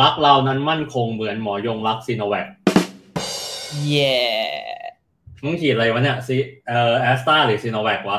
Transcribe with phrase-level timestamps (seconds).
[0.00, 2.46] รักเรานั้นมั่นคงเหมือนหมอยงรักซีโนแวค
[3.86, 4.16] เย่
[5.44, 6.36] มึงฉีดอะไรวะเนี่ยซี
[6.68, 8.18] เอ่อแอสตาหรือซีโนแวควะ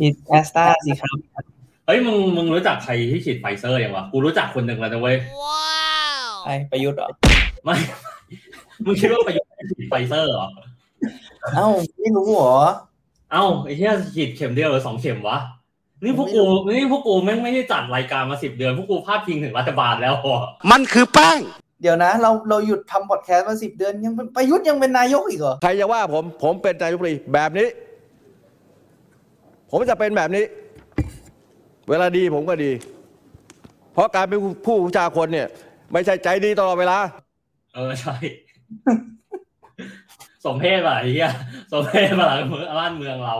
[0.00, 1.16] อีแอสตาสิครับ
[1.86, 5.16] เฮ้ยมึงมึงรู้จักใครที่ฉีดไฟเซอร์ยังวะ กูรู้จักคนหนึ่งแล้วนะเว้ย
[6.44, 7.08] ไอประยุทธ์เหรอ
[7.64, 7.76] ไม่
[8.84, 10.48] มึงคิดว่าประยุทธ์ฉีดไฟเซอร์เหรอ
[11.54, 11.68] เอ้า
[12.00, 12.56] ไม่รู้เหรอ
[13.32, 15.38] เอ้าไอ้เหี้ยฉีดเข็มเดียวหรือสองเข็มวะ
[16.06, 20.36] นี่พวกกูนี่พวกกูแม่งไม่ได้จัดรายการมาสิบเดือน พวกกูพาดพิงถึงรัฐบาลแล้วเหรอ
[20.70, 21.38] มันคือแป้ง
[21.82, 27.68] เดี๋ยวนะ เราเราหยุดทำพอดแคสต์มาสิบเดือนยังเป็นประยุทธ์ยังเป็นนายกอีกเหรอ ใครจะว่าผมผมเป็นนายกรัฐมนตรีแบบนี้
[29.70, 30.44] ผมจะเป็นแบบนี้
[31.88, 32.72] เวลาดีผมก็ดี
[33.94, 35.48] เพราะการเป็นผู้ผู้ชาคนเนี่ย
[35.92, 36.98] ไม่ใช่ใจดีตลอดเวลา
[37.74, 38.14] เออใช่
[40.44, 41.30] สมเพศว่ะไอ้เหี้ย
[41.72, 43.36] สมเพชมาหลังเมืองบ้านเมืองเรา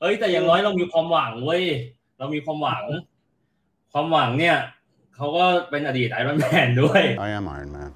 [0.00, 1.62] เอ้ยแต่อย่างน้อยเรามีความหวังเว้ย
[2.20, 2.84] เรามีความหวัง
[3.92, 4.56] ความหวังเนี่ย
[5.16, 7.90] เขาก็เป็นอดีต Iron Man ด้วย I am Iron Man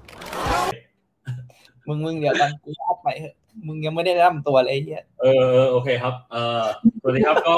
[1.87, 3.35] มึงมึงเดี๋ยวกันกูอัพไปเถอะ
[3.67, 6.61] มึงยังไม่ได้แนะนำตัวเลยไอ้เหี้ยเออเออโอเคครับ เออ
[7.01, 7.57] สวัสดีครับก็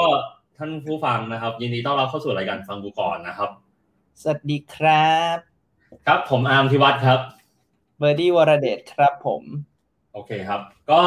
[0.58, 3.50] ท่านผู้ฟังนะครับ ยินดีต้อนรับเข้าสู่รายการฟังกูก่อนนะครับ
[4.22, 5.38] สวัสดีครับ
[6.06, 7.20] ครับผมอาร์มธิวัฒน์ครับ
[7.98, 9.42] เบอร์ดี้วรเดชครับผม
[10.12, 11.02] โอเคครับ ก็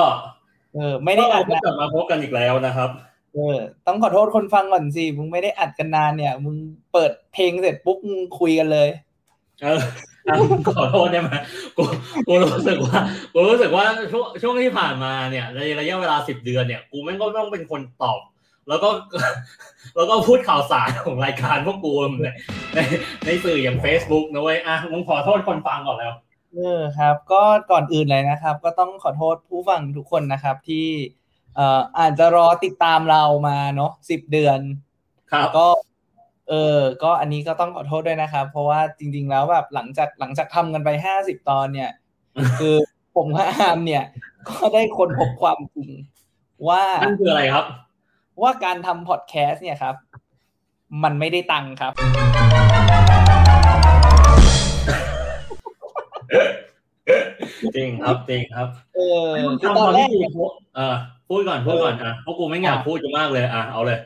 [0.73, 2.89] เออ ไม่ได้ก็อัเราดก็นะกลับมาพบกันอีกแล้วนะครับ
[3.33, 6.55] เออต้องขอโทษคนฟังก่อนสิ มึงไม่ได้อัดกันนานเนี่ย มึง
[6.93, 8.89] เปิดเพลงเสร็จปุ๊บมึงคุยกันเลย
[9.63, 9.79] เออ
[10.27, 10.35] อะ
[10.77, 11.31] ขอโทษได้ไหม
[11.77, 11.83] กู
[12.27, 12.97] กูรู้สึกว่า
[13.33, 18.19] กูรู้สึกว่าช่วงช่วงที่ผ่านมาเนี่ย ในระยะเวลาสิบเดือนเนี่ย กูแม่งก็ต้องเป็นคนตอบ
[18.69, 18.89] แล้วก็
[19.95, 22.27] แล้วก็พูดข่าวสารของรายการพวกกูใน
[22.75, 22.79] ใน
[23.25, 26.13] ในสื่ออย่าง Facebook นะเว้ยอะมึงขอโทษคนฟังก่อนแล้ว
[26.53, 30.85] เออครับ ก็ก่อนอื่นเลยนะครับ ก็ต้องขอโทษผู้ฟังทุกคนนะครับที่
[31.55, 34.59] เอ่ออาจจะรอติดตามเรามาเนาะสิบเดือน
[35.31, 35.67] ครับก็
[36.49, 41.91] เออ ก็อันนี้ก็ต้องขอโทษด้วยนะครับ เพราะว่าจริง ๆ แล้วแบบหลังจากหลังจากทำกันไปห้าสิบตอนเนี่ย
[42.59, 42.75] คือ
[43.15, 44.03] ผมกับอามเนี่ย
[44.49, 45.89] ก็ได้คนพบความจริง
[46.67, 47.65] ว่านั่นคืออะไรครับ
[48.41, 49.95] ว่าการทำพอดแคสต์เนี่ยครับ
[51.03, 51.93] มันไม่ได้ตังค์ครับ
[57.75, 60.31] จริงครับจริงครับ เออคือคือตอนแรแรกกเนี่ย
[60.75, 60.95] เออ
[61.29, 63.99] พูดก่อนพูดก่อนอะเพราะกูไม่อยากพูดจะมากเลยอะเอาเลย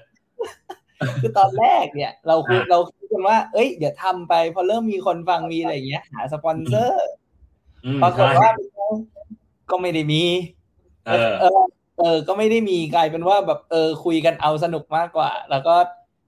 [1.22, 7.08] คือตอนแรกเนี่ย เราคุยอะเราคิดกันว่า เอ้ยเดี๋ยวทำไป พอเริ่มมีคนฟังมีอะไรอย่างเงี้ย หาสปอนเซอร์
[7.86, 8.52] อืมปรากฏใช่ว่า
[9.72, 10.24] ก็ไม่ได้มี
[11.08, 11.62] เออเออ
[12.00, 15.76] เออ ก็ไม่ได้มีกลายเป็นว่าแบบเออคุยกันเอาสนุกมากกว่า แล้วก็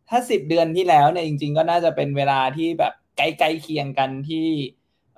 [0.09, 4.47] ถ้าสิบเดือนที่แล้วเนี่ยจริง ๆ ก็น่าจะเป็นเวลาที่แบบใกล้ๆเคียงกันที่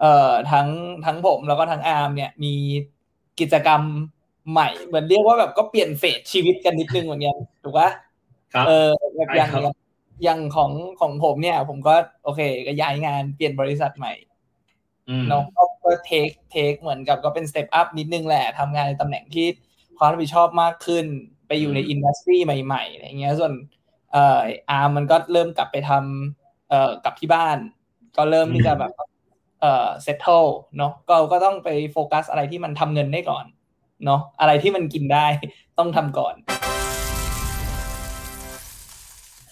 [0.02, 0.68] เอ่อทั้ง
[1.06, 2.54] ทั้งผมแล้วก็ทั้งอาร์มเนี่ยมี
[3.40, 3.82] กิจกรรม
[4.52, 7.90] ใหม่เหมือนเรียกว่าแบบก็เปลี่ยนเฟสชีวิตกันนิดนึงเหมือนกันถูกปะ
[8.54, 9.76] ครับเออแบบอย่างใช่ครับ
[10.24, 14.14] อย่างของของผมเนี่ย ผมก็โอเค ก็ย้ายงานเปลี่ยนบริษัทใหม่
[15.09, 19.48] อืมเนาะก็ก็ take take เหมือนกับก็เป็น step up นิดนึงแหละทำงานในตำแหน่งที่
[19.98, 21.06] ความรับผิดชอบมากขึ้น
[21.48, 23.54] ไปอยู่ใน industry ใหม่ๆอะไรเงี้ยส่วน
[24.12, 24.40] เอ่อ
[24.70, 27.58] อาร์มมันก็เริ่มกลับไปทำเอ่อกลับที่บ้าน
[28.18, 28.92] ก็เริ่มที่จะแบบ
[29.62, 30.46] เอ่อ settle
[30.78, 33.46] เนาะก็ก็ต้องไปโฟกัสอะไรที่มันทำเงินได้ก่อน
[34.06, 35.25] เนาะอะไรที่มันกินได้
[35.80, 36.36] ต้องทำก่อน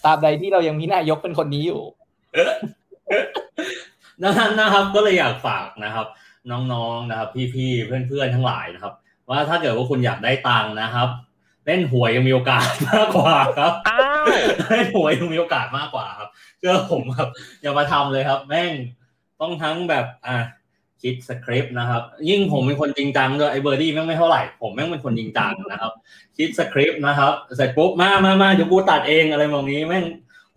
[0.04, 1.82] ตราบใดที่เรายังมีนายกเป็นคนนี้อยู่
[4.22, 6.06] ดังนั้นนะครับ ก็เลยอยากฝากนะครับ
[6.50, 8.92] น้องๆนะครับ พี่ๆเพื่อนๆทั้งหลายนะครับ
[9.30, 11.08] ว่าถ้าเกิดว่าคุณอยากได้ตังค์นะครับ
[11.66, 13.72] เล่นหวยยังมีโอกาสมากกว่าครับ
[14.70, 17.28] เล่นหวยยังมีโอกาสมากกว่าครับเชื่อผมครับ
[17.62, 18.70] อย่ามาทำเลยครับ แม่ง
[19.40, 20.38] ต้องทั้งแบบอะ
[21.02, 25.92] คิดสคริปต์นะครับ ยิ่งผมเป็นคนจริงจังด้วยไอ้เบอร์ดี้แม่งไม่เท่าไหร่ ผมแม่งเป็นคนจริงจังนะครับ
[26.36, 30.04] คิดสคริปต์นะครับ เสร็จปุ๊บมามามาเดี๋ยวกูตัดเองอะไรแบบนี้แม่ง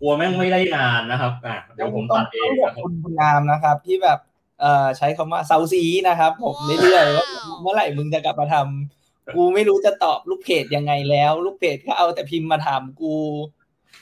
[0.00, 4.18] กลัวแม่งไม่ได้งานนะครับอะเดี๋ยวผมตัดเองต้องขอบนะครับคุณคุณงามนะครับ ที่แบบ
[4.60, 7.26] เอ่อใช้คำว่าเซาซีนะครับ ผมเรื่อยๆว่า
[7.60, 13.14] เมื่อไหร่มึงจะกลับมาทำกูไม่รู้จะตอบลูกเพจยังไงแล้ว ลูกเพจก็เอาแต่พิมพ์มาถามกู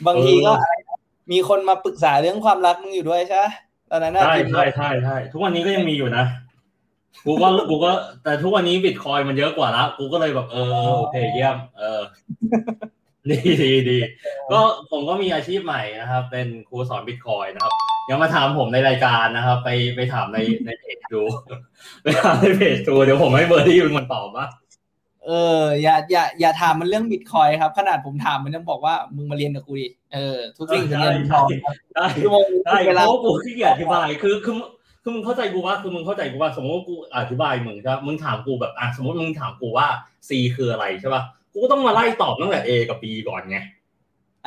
[0.06, 0.52] บางทีก็
[1.32, 3.46] มีคนมาปรึกษาเรื่องความรักมึงอยู่ด้วยใช่ไหม
[3.90, 6.24] ตอนนั้นน่ะใช่พิมพ์ใช่ใช่ใช่ทุกวันนี้ก็ยังมีอยู่นะ
[7.26, 7.92] กูก็กูก็
[8.24, 12.00] แต่ทุกวันนี้บิตคอยมันเยอะกว่าละกูก็เลยแบบเออโอเคเยี่ยม เออ
[13.30, 13.98] ดีดีดี
[14.50, 14.58] ก็
[14.90, 17.72] ผมก็มีอาชีพใหม่นะครับ เป็นครูสอนบิตคอยนะครับ
[18.10, 21.22] ยังมาถามผมในรายการนะครับ ไปไปถามในในเพจดู
[22.02, 24.46] ไปถามในเพจดูเดี๋ยวผมให้เบอร์ที่เป็นคนตอบว่า
[25.26, 25.30] เอ
[25.60, 34.56] ออย่าอย่าอย่าถามมันเรื่องบิตคอยครับ ขนาดผมถามมันยังบอกว่ามึงมาเรียนกับกูดิเออทุกสิ่งทุกอย่างทองครับได้ชั่วโมงได้เวเพลาราะว่ากูขี้เกียจอธิบายคือคือ
[35.02, 39.86] คือมึงเข้าใจกูว่าคือมึงเข้าใจกูว่าสมมติว่ากูอธิบายมึงใช่ปะมึงถามกูแบบอะสมมติมึงถามกูว่า
[40.28, 43.58] C คืออะไรใช่ป่ะกูก็ต้องมาไล่ตอบตั้งแต่ A กับ B ก่อนไง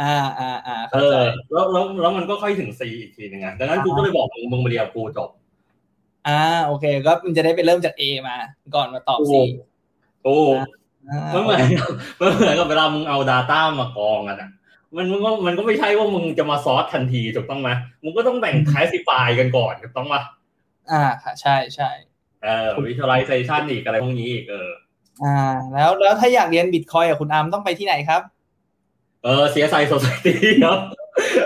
[0.01, 5.29] อ่าอ่าอ่าเอเข้าใจอแล้วแล้วแล้วมันก็ค่อยถึง C อีกทีหนึงไงดังนั้นกูก็เลยบอกมึงมึงมาเรียนกับกูจบ
[6.27, 8.35] อ่าโอเค ก็มันจะได้ไปเริ่มจาก A มา
[8.75, 9.33] ก่อนมาตอบ C
[10.23, 10.37] โอ้
[11.09, 11.59] อ่ามันเหมือน
[12.19, 14.49] มันเหมือนกับเวลามึงเอา Data มากองกันอะ
[14.95, 17.69] มันมันก็มันก็ไม่ใช่ว่ามึงจะมาซอสทันทีถูกต้องไหม
[18.03, 20.21] มึงก็ต้องแบ่ง classify กันก่อนถูกต้องปะ
[20.91, 21.89] อ่าค่ะใช่ใช่
[22.43, 24.69] เออ visualization อีกอะไรพวกนี้อีกเออ
[25.23, 25.37] อ่า
[25.73, 28.21] แล้วแล้วถ้าอยากเรียนบิตคอยกับคุณอาร์มต้องไปที่ไหนครับ
[29.23, 30.33] เออ CSI Society
[30.65, 30.79] ครับ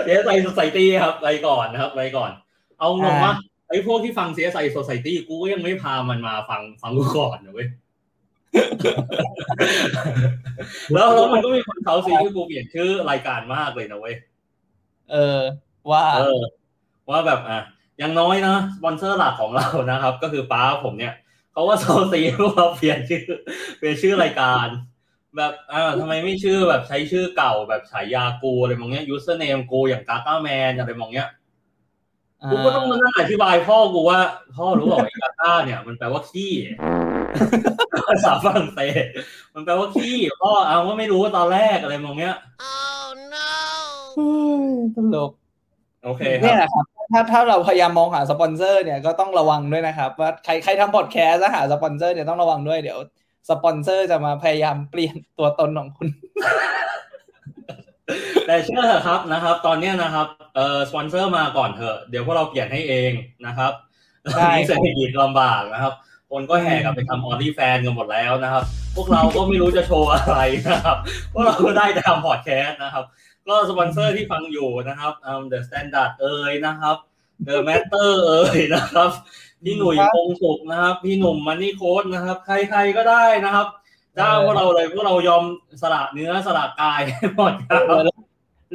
[0.06, 2.30] CSI Society ครับไปก่อนนะครับไปก่อน
[2.78, 3.32] เอางงว่า
[3.68, 7.68] ไอ้พวกที่ฟัง CSI Society กูก็ยังไม่พามันมาฟังฟังกูก่อนนะเว้ย
[10.92, 14.14] แล้วแล้วมันก็มีคนเขาซีที่กูเปลี่ยนชื่อรายการมากเลยนะเว้ย
[15.12, 15.40] เออ
[15.90, 16.40] ว่า เออ
[17.10, 17.60] ว่าแบบอะ
[17.98, 21.14] อย่างน้อยนะสปอนเซอร์หลักของเรานะครับ ก็คือป๊าผมเนี่ย
[21.52, 22.20] เขาว่าโซซี
[22.56, 23.24] ว่าเปลี่ยนชื่อ
[23.78, 24.66] เปลี่ยนชื่อรายการ
[25.36, 31.28] แบบอ่าทำไมไม่ชื่อแบบใช้ชื่อเก่าแบบฉายากูอะไรมองเงี้ย username กูอย่างกาก้าแมนอะไรมองเงี้ย
[32.50, 34.18] กูก็ต้องมานั่งอธิบายพ่อกูว่า
[34.56, 36.52] พ่อรู้เปล่าไอ้กาก้าเนี่ย มันแปลว่าขี้
[38.08, 39.04] ภาษาฝรั่งเศส
[39.54, 42.36] มันแปลว่าขี้พ่อเอาว่าไม่รู้ว่าตอนแรกอะไรมองเงี้ย
[44.14, 44.30] เฮ้
[44.62, 44.66] ย
[44.96, 45.30] ตลก
[46.04, 52.98] โอเคคเนี่ยบแหละครับถ้าถ้าเราพยายามมองหาสปอนเซอร์เนี่ยก็ต้องระวังด้วยนะครับว่าใครใครทำพอดแคสต์แล้วหาสปอนเซอร์เนี่ยต้องระวังด้วยเดี๋ยว
[53.50, 56.08] สปอนเซอร์จะมาพยายามเปลี่ยนตัวตนของคุณ
[58.46, 63.12] แต่เชื่อเถอะครับนะครับ ตอนเนี้ยนะครับเอ่อสปอนเซอร์มาก่อนเถอะเดี๋ยวพวกเราเปลี่ยนให้เอง
[63.46, 63.72] นะครับ
[64.32, 65.94] ใช่นี่เศรษฐกิจลำบากนะครับ
[66.30, 68.64] คนก็แห่กลับไปทำ OnlyFans กันหมดแล้วนะครับ
[68.94, 70.38] พวกเราก็ไม่รู้จะโชว์อะไร
[70.68, 70.96] นะครับ
[71.32, 73.04] พวกเราก็ได้แต่ทำพอดแคสต์นะครับ
[73.48, 76.96] ก็สปอนเซอร์ที่ฟังอยู่นะครับเอ่อ The Standard เอ่ยนะครับ
[77.46, 79.10] The Matter เอ่ยนะครับ
[79.64, 83.66] พี่หนุ่ยครับพงสุขนะครับ พี่หนุ่มมันนี่โค้ดนะครับ ใครๆก็ได้นะครับ
[84.18, 85.44] จ้าพวกเราเลยพวกเรายอม
[85.82, 87.00] สละเนื้อสละกาย
[87.36, 87.82] หมดครับ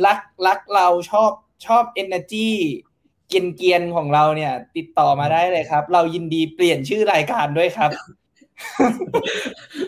[0.06, 1.32] รักรักเราชอบ
[1.66, 2.50] ชอบ energy
[2.92, 2.93] เกี
[3.58, 7.92] เกียนๆของเราเนี่ย ติดต่อมาได้เลยครับ เรายินดีเปลี่ยนชื่อรายการด้วยครับ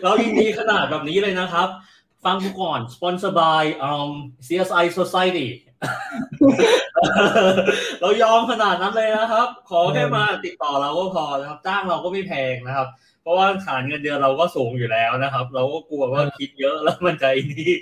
[0.04, 1.68] เรายินดีขนาดแบบนี้เลยนะครับ
[2.24, 4.10] ฟังกูก่อน sponsor by um
[4.46, 5.48] CSI Society
[8.00, 12.88] เรายอมขนาดนั้นเลยนะครับ ขอแค่มาติดต่อเราก็พอนะครับ จ้างเราก็ไม่แพงนะครับ
[13.22, 17.72] เพราะว่าฐานเงินเดือนเราก็สูงอยู่แล้วนะครับ เราก็กลัวว่าคิดเยอะแล้วมันจะไอ้นี่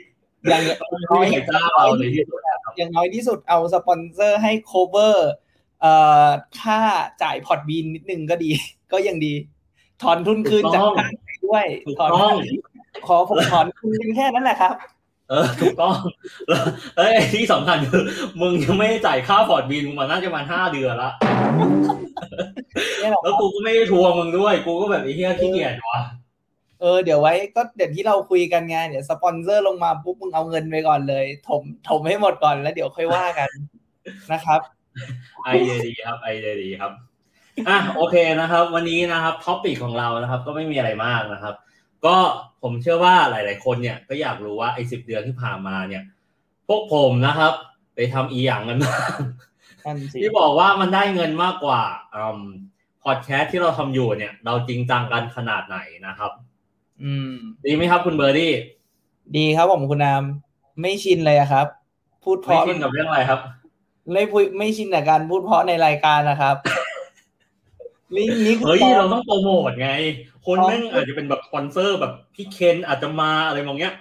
[0.48, 2.40] อย่างไม่น้อยมีใครจ้างเราในที่สุด
[2.76, 5.43] อย่างน้อยที่สุดเอาสปอนเซอร์ให้ cover เอ่อ
[6.60, 6.78] ค่า
[7.22, 8.50] จ่าย Podbean นิดนึงก็ดี
[8.92, 9.34] ก็ยังดี
[10.02, 12.36] ถอนทุนคืนจากค่าไปด้วยถูกถอนต้อง
[13.06, 14.74] ขอผมถอนคืนแค่นั้นแหละครับ
[15.30, 15.96] เออถูกต้อง
[16.48, 16.64] แล้ว
[16.94, 18.02] แล้วไอ้ที่สำคัญคือ
[18.40, 21.10] มึงยังไม่ได้จ่ายค่า Podbean มึงมาน่าจะมาห้าเดือนละ
[22.98, 26.00] เนี่ยแหละคแล้วกูก็ไม่ได้ทวงมึงด้วย กูก็แบบไอ้เหี้ยขี้เกียจวะ
[26.80, 33.50] เออเดี๋ยวไว้ก็เดี๋ยวที่เราคุยกันไงเดี๋ยวสปอนเซอร์ลงมาปุ๊บมึงเอาเงินไปก่อนเลย ถมถมให้หมดก่อนแล้วเดี๋ยวค่อยว่ากัน
[34.32, 34.60] นะครับ
[35.44, 36.92] ไอเดียดีครับไอเดียดีครับ
[37.68, 41.54] อะโอเคนะครับ วันนี้นะครับ topic ของเรานะครับ ก็ไม่มีอะไรมากนะครับ
[42.06, 42.16] ก็
[42.62, 46.02] ผมเชื่อว่าหลาย ๆ คนเนี่ยก็อยากรู้ว่าไอ้สิบเดือนที่ผ่านมาเนี่ย
[46.68, 47.52] พวกผมนะครับ
[47.94, 49.12] ไปทำอีหยังกันบ้าง
[49.84, 51.82] นั่นสิที่บอกว่ามันได้เงินมากกว่า
[52.14, 52.42] อืม
[53.04, 56.32] พอดแคสต์ที่เราทำอยู่เนี่ย เราจริงจังกันขนาดไหนนะครับ
[57.02, 57.30] อืม
[57.64, 58.52] ดีไหมครับคุณเบอร์ดี้
[59.36, 60.22] ดีครับผมคุณนาม
[60.80, 61.66] ไม่ชินเลยอะครับ
[62.24, 63.40] พูดเพไม่ชินกับเรื่องอะไรครับ
[64.12, 66.56] ไม่พูดไม่ชินกับการพูดเพราะในรายการนะครับ
[68.16, 69.90] นี่นี่คือเฮ้ยตอนเราต้องโปรโมทไง
[70.46, 73.94] คนแม่งอาจจะเป็นแบบสปอนเซอร์แบบพี่เคนอาจจะมาอะไรมองเงี้ย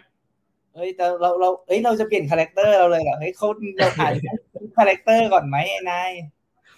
[0.75, 4.13] เฮ้ยแต่เราเราเอ้ยเราจะเปลี่ยน character เราเลยเหรอเฮ้ยเขาเราอ่าน
[4.77, 6.11] character ก่อนไหมไอ้นาย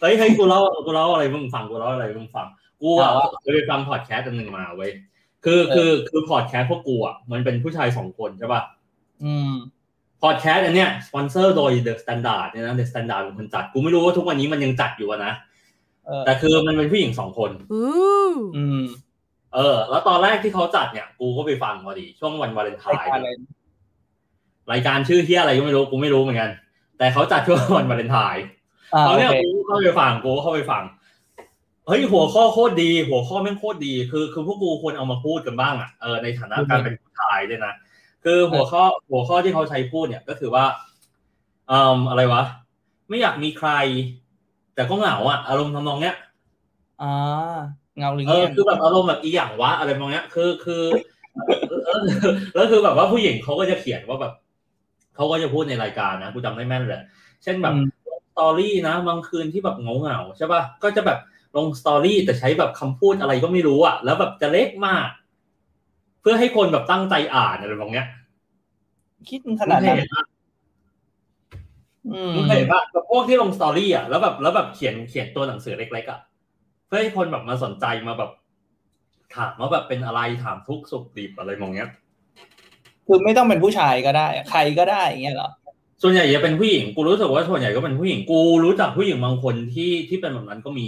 [0.02, 2.48] เฮ้ยเฮ้ยกูเล่ากูเล่าอะไรมึงฟังกูเล่าอะไรมึงฟัง
[2.82, 4.92] กูอะอ่าเคยไปฟังพอดแคสต์อันหนึ่งมาเว้ย
[5.46, 8.62] คือคือคือพอดแคสต์พวกกูอะมันเป็นผู้ชายสองคนใช่ป่ะ
[9.24, 9.52] อืม
[10.24, 15.34] พอดแคสต์อันเนี้ยสปอนเซอร์โดย The Standard เนี่ยนะ The Standard เป็นคนจัด กูไม่รู้ว่าทุกวันนี้มันยังจัดอยู่อะนะ
[16.06, 18.36] เออแต่คือมันเป็นผู้หญิงสองคน Ooh.
[18.58, 18.82] อืม
[19.54, 23.30] เออ แล้วตอนแรกที่เขาจัดเนี่ย กูก็ไปฟังพอดี ช่วงวันวาเลนไทน์รายการอะไร
[24.72, 26.52] รายการชื่อเฮียอะไรก็ไม่รู้กูไม่รู้เหมือนกัน
[26.98, 28.44] แต่เขาจัดช่วงวันวาเลนไทน์
[28.94, 30.84] อ่าตอนเนี้ยโอเคกูเข้าไปฟังกูเข้าไปฟัง
[31.88, 37.74] เฮ้ยหัวข้อโคตรดี หัวข้อแม่งโคตรดี คือ คือพวกกูควรเอามาพูดกันบ้างอะเออในฐานะการเป็นผู้ชายด้วยนะ
[38.26, 40.66] คือหัวข้อหัวข้อที่เขาใช้พูดเนี่ยก็คือว่า
[41.72, 42.44] อืมอะไรวะ
[43.10, 43.70] ไม่อยากมีใคร
[44.76, 46.16] แต่ก็เหงาอะ อารมณ์ทำนองเนี้ย
[47.02, 47.14] อ่า
[47.98, 50.84] เงาหรือเออเงี้ยคือแบบอารมณ์แบบอีหยังวะอะไรมองเนี้ย คือคือ
[51.86, 52.04] เออ
[52.54, 54.34] แล้วคือแบบว่าผู้หญิงเขาก็จะเขียนว่าแบบ
[55.16, 57.02] เขาก็จะพูดในรายการนะกูจำได้แม่นเลย
[57.44, 57.86] เช่นแบบอืม
[58.32, 61.20] story นะบางคืนที่แบบเหงาเหงาๆใช่ป่ะก็จะแบบ
[61.56, 68.08] ลง story แต่ใช้แบบคำพูดอะไรก็ไม่รู้อะ แล้วแบบจะเล็กมากเพื่อให้คนแบบตั้งใจอ่านอะไรแบบเนี้ย
[69.30, 70.24] คิดขนาดนั้นมึงเห็ปะ
[72.14, 76.20] อืมมึงเห็นปะแบบพวกที่ลง story อะแล้วแบบแล้วแบบเขียนเขียนตัวหนังสือเล็กๆอะ
[76.88, 78.32] เพื่อให้คนแบบมาสนใจมาแบบ
[79.36, 81.90] ถามว่าแบบเป็นอะไรถามทุกข์สุขดิบอะไรมองเงี้ย
[83.08, 85.50] คือไม่ต้องเป็นผู้ชายก็ได้ ใครก็ได้อย่างเงี้ยเหรอ
[86.02, 90.88] ส่วนใหญ่จะเป็นผู้หญิงกูรู้สึกว่าส่วนใหญ่ก็เป็นผู้หญิงกูรู้จักผู้หญิงบางคนที่ที่เป็นแบบนั้นก็มี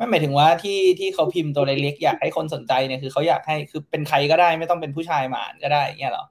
[0.00, 6.24] ไม่หมายถึงว่าที่ที่เขาพิมพ์ตัวเล็กๆอยากให้คนสนใจเนี่ยคือเขาอยากให้คือเป็นใครก็ได้ไม่ต้องเป็นผู้ชายมาอ่านก็ได้อย่างเงี้ยเหรอ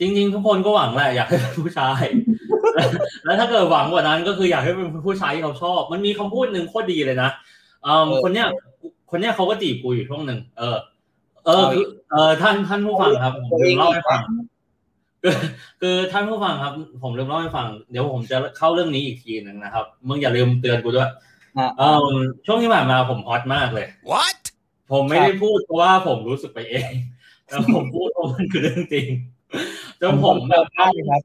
[0.00, 2.02] จริง ๆ ทุกคนก็หวังแหละอยากให้เป็นผู้ชาย
[3.24, 7.30] แล้วถ้าเกิดหวังกว่านั้นก็คืออยากให้เป็นผู้ชายที่เขาชอบ มันมีคำพูดหนึ่งโคตรดีเลยนะ
[7.86, 8.48] อืมคนเนี้ย
[9.10, 10.78] คนเนี้ยเขาก็จีบกูอยู่ช่วงหนึ่งเออ
[11.46, 14.20] เออคือเออท่านท่านผู้ฟังครับผมลืมเล่าให้ฟัง
[15.22, 15.34] คือ
[15.80, 16.72] คือท่านผู้ฟังครับ
[17.02, 21.12] ผมลืมเล่าให้ฟัง เดี๋ยวผมจะเข้าเรื่องนี้อีกทีหนึ่งนะครับมึงอย่าลืมเตือนกูด้วยอะ
[21.78, 22.14] เออ
[22.46, 24.38] ช่วงที่ผ่านมาผมฮอตมากเลย What?
[24.92, 26.92] ผมไม่ได้พูดเพราะว่าผมรู้สึกไปเอง
[27.46, 29.06] แต่ผมพูดเพราะมันคือเรื่องจริง
[30.00, 31.22] จนผมแบบได้ครับ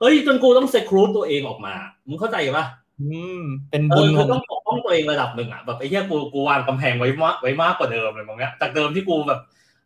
[0.00, 1.74] เฮ้ยจนกูต้องเซครูตตัวเองออกมา
[2.08, 2.66] มึงเข้าใจปะ
[3.00, 9.40] อืม เป็นเอบุอญขคือองต้องปกป้องตัวเองระดับหนึ่งอะแบบไอ้เหี้ยกูกูวางกำแพงไว้มากไว้มากกว่าเดิมเลยมองเนี้ยจากเดิมที่กูแบบ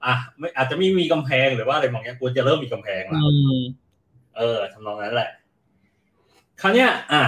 [0.05, 3.59] อะไม่อาจจะไม่มีกำแพงหรือว่าอะไรมองเนี้ยกูจะเริ่มมีกำแพงแล้วอืม
[4.37, 5.31] เออทำนองนั้นแหละ
[6.61, 7.23] คราวเนี้ย อะ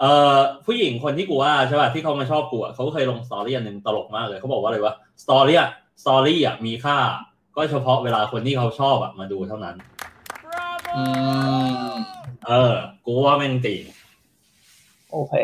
[0.00, 0.04] เอ
[0.34, 5.70] อผู้หญิงคนที่กูว่าใช่ป่ะที่เขามาชอบกูอะเขาก็เคยลง story อันหนึ่งตลกมากเลยเขาบอกว่าอะไรวะ story อะ
[6.02, 6.96] story อะมีค่า
[7.56, 9.76] ก็เฉพาะเวลาคนที่เขาชอบอะมาดูเท่านั้น
[10.96, 11.04] อื
[11.90, 11.92] ม
[12.46, 12.74] เออ
[13.06, 13.80] กูว่าแม่งจริง
[15.12, 15.34] โอเค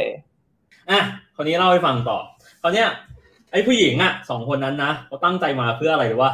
[0.90, 1.00] อะ
[1.36, 2.18] คนนี้เล่าให้ฟังต่อ
[2.62, 2.88] คราวเนี้ย
[3.52, 6.32] ไอ้ผู้หญิงอะสองคนนั้นนะเขาตั้งใจมาเพื่ออะไรรู้ป่ะ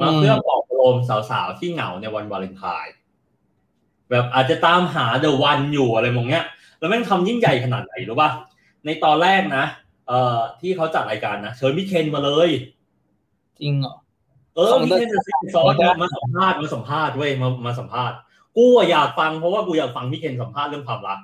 [0.00, 0.96] มาเพื่อปลอบประโลม
[1.30, 2.94] สาวๆที่เหงาในวันวาเลนไทน์
[4.10, 6.44] แบบอาจจะตามหาเดอะวันอยู่อะไรมองเนี้ย
[6.80, 8.30] แล้วแม่งทำยิ่งใหญ่ขนาดไหนรู้ป่ะ
[8.84, 9.64] ในตอนแรกนะ
[10.08, 12.50] เอ่อที่เขาจัดรายการนะเชิญพี่เคนมาเลย
[13.60, 13.94] จริงเหรอ
[14.54, 15.20] เออของพี่เคนจะ
[15.54, 18.16] ซอสมามาสัมภาษณ์มาสัมภาษณ์เว้ยมามาสัมภาษณ์
[18.56, 21.18] กูอะอยากฟังเพราะว่ากูอยากฟังพี่เคนสัมภาษณ์เรื่องความรัก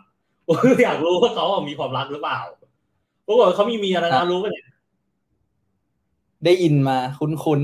[0.48, 0.52] กู
[0.84, 2.40] อยากรู้ว่าเขาอะมีความรักหรือเปล่า
[3.26, 4.66] ปรากฏว่าเขามีเมียแล้วนะรู้ป่ะเนี่ย
[6.44, 7.60] ได้ยินมาคุ้น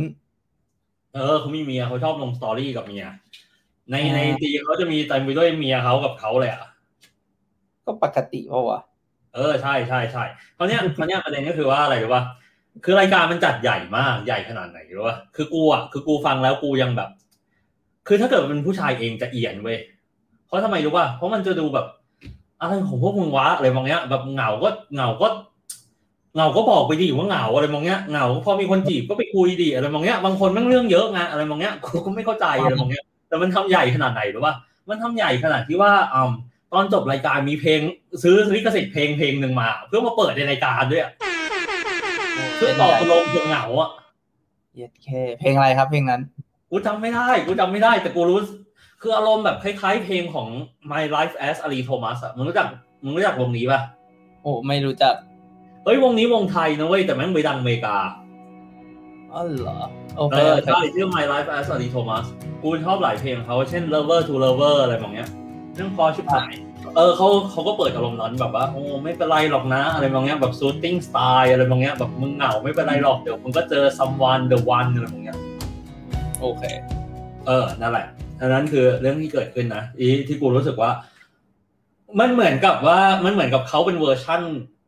[1.14, 3.04] เออเขามีเมียเขาชอบลงสตอรี่กับเมีย
[3.90, 6.71] ในอ่าในตีเขาจะมีเต็มไปด้วยเมียเขากับเขาเลยอะๆ
[7.86, 8.80] ก็ปกติเพราว่า
[9.34, 10.24] เออใช่ใช่ใช่
[10.56, 12.22] คราวเนี้ยคราวเนี้ยประเด็นก็คือว่าอะไรรู้ป่ะ
[12.84, 17.08] คือรายการมันจัดใหญ่มากใหญ่ขนาดไหนรู้ป่ะคือกูอะคือกูฟังแล้วกูยังแบบ
[18.08, 19.78] คือถ้าเกิดเป็นผู้ชายเองจะเอียนเว้ย
[20.46, 21.86] เพราะทำไมรู้ป่ะเพราะมันจะดูแบบ
[22.60, 25.28] อะไรของพวกมึงวะอะไรมองเนี้ย แบบเหงาก็เหงาก็
[26.34, 34.54] เหงาก็บอกไปดิว่าเหงาอะไรมองเนี้ยเหงาพอมีคนจีบก็ไปคุยดิอะไรมองเนี้ยบางคนแม่งเรื่องเยอะไงอะไรมองเนี้ยกูก็ไม่เข้าใจอะไรมองเนี้ยแต่มันทำใหญ่ขนาดไหนรู้ป่ะ
[34.88, 36.32] มันทำใหญ่ขนาดที่ว่าอืม
[36.72, 37.80] ตอนจบรายการมีเพลง
[38.22, 41.12] ซื้อลิขสิทธิ์เพลงเพลงหนึ่งมา เพื่อมาเปิดในรายการด้วยอะ
[42.56, 43.90] เพื่อตอบประโลมคนเหงาอะ
[44.76, 45.08] เย็ดเค
[45.40, 46.20] เพลงอะไรครับเพลงนั้น
[46.70, 48.38] กูจำไม่ได้กูจำไม่ได้แต่กูรู้
[49.02, 50.48] คืออารมณ์แบบคล้ายๆเพลงของ
[50.92, 52.66] My Life as Ali Thomas อะมึงรู้จัก
[53.04, 53.80] มึงรู้จักวงนี้ป่ะ
[54.42, 55.14] โอ้ไม่รู้จัก
[55.84, 57.96] เฮ้ยวงนี้วงไทยนะเว้ยแต่แม่งไปดังอเมริกา
[59.32, 59.78] อ๋อเหรอ
[60.18, 62.24] โอเคเออโอเคใช่ชื่อ My Life as Ali Thomas
[62.62, 65.28] กูชอบหลายเพลงของเขาเช่น Lover to Lover อะไรแบบเนี้ย
[65.74, 66.52] เรื่องพอชิบหาย
[66.96, 75.38] เออเขาเขาก็เปิดอารมณ์นั้นแบบว่าโอ้ไม่เป็นไรหรอกนะ อะไรบางเงี้ยแบบ shooting style อะไรบางเงี้ยแบบมึงเหงาไม่เป็นไรหรอกเดี๋ยวมึงก็เจอ someone the one อะไรบางเงี้ย
[76.40, 76.62] โอเค
[77.46, 78.06] เออนั่นแหละ
[78.40, 80.90] อันนั้นคือเรื่องที่เกิดขึ้นนะอีที่กูรู้สึกว่า
[82.20, 84.42] มันเหมือนกับว่ามันเหมือนกับเขาเป็นเวอร์ชั่น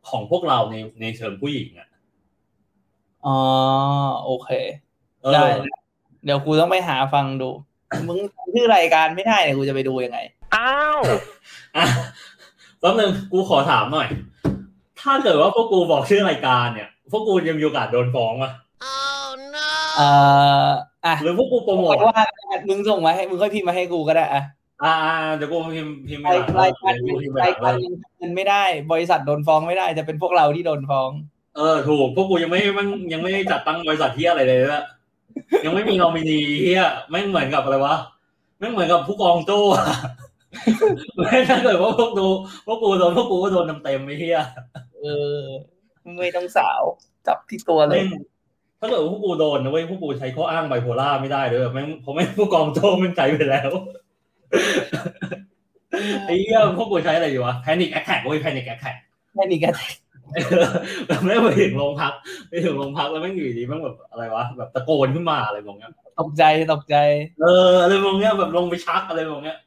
[0.09, 1.87] ของพวกเราในในเชิงผู้หญิงอะ
[3.25, 3.37] อ๋อ
[4.25, 4.49] โอเค
[5.21, 5.47] เออได้
[6.25, 7.49] เดี๋ยวกูต้องไปหาฟังดู
[8.07, 8.17] มึง
[8.53, 10.19] ชื่อรายการไม่ได้เนี่ยกูจะไปดูยังไง
[10.55, 10.99] อ้าว
[11.77, 11.85] อะ
[12.79, 14.07] แป๊บนึงกูขอถามหน่อย
[15.01, 18.51] ถ้าเกิดว่าพวกกูบอกชื่อรายการเนี่ย พวกกูยังมีโอกาสโดนฟ้องปะ
[18.91, 20.09] Oh no เอ่
[20.65, 20.67] อ
[21.05, 22.21] อะหรือพวกกูโปรโมทว่า
[22.69, 24.43] มึงส่งมาให้มึงค่อยพิมพ์มาให้กูก็ได้อะ
[24.83, 31.09] อ่าอ่าเดี๋ยวกูพิมพ์พิมพ์ไปรายหลังรายการเดี๋ยวกูพิมพ์ไปรายหลัการงยังทำเงินไม่ได้ บริษัทโดนฟ้องไม่ได้จะเป็นพวกเราที่โดนฟ้อง
[31.55, 34.83] เออถูกพวกกูยังไม่มันยังไม่ได้จัดตั้งบริษัทที่อะไรเลยละ
[35.65, 37.95] ยังไม่มีนอมินีเฮียไม่งเหมือนกับอะไรวะ
[38.59, 39.85] ไม่งเหมือนกับผู้กองโจ้อะ
[41.17, 42.27] ไม่ถ้าเกิดว่าพวกดู
[42.65, 44.41] พวกกูโดนพวกกูก็โดนเต็มๆไอ้เฮีย
[44.99, 45.05] เอ
[45.37, 45.41] อ
[46.17, 46.81] ไม่ต้องสาว
[47.27, 48.09] จับที่ตัวเลยแม่ง
[48.79, 53.71] ถ้าเกิดว่าพวกกูโดนนะเว้ยพวกกูใช้ข้ออ้างไบโพล่าไม่ได้เลยแม่งเพราะแม่งผู้กองโจ้มันใจไปแล้ว
[56.25, 58.97] ไอ้เหี้ยพวกกูใช้อะไรอยู่วะ panic attack เว้ย panic attack
[59.33, 59.69] แค่นี้ก็
[61.07, 62.13] แบบไม่ไปถึงโรงพัก
[62.49, 66.43] ไปถึงโรงพักแล้วแม่งอยู่ดีแม่งแบบอะไรวะแบบตะโกนขึ้นมาอะไรแบบเนี้ยตกใจ
[66.73, 66.95] ตกใจ
[67.41, 69.57] เอออะไรแบบเนี้ยแบบลงไปชักอะไรแบบเนี้ย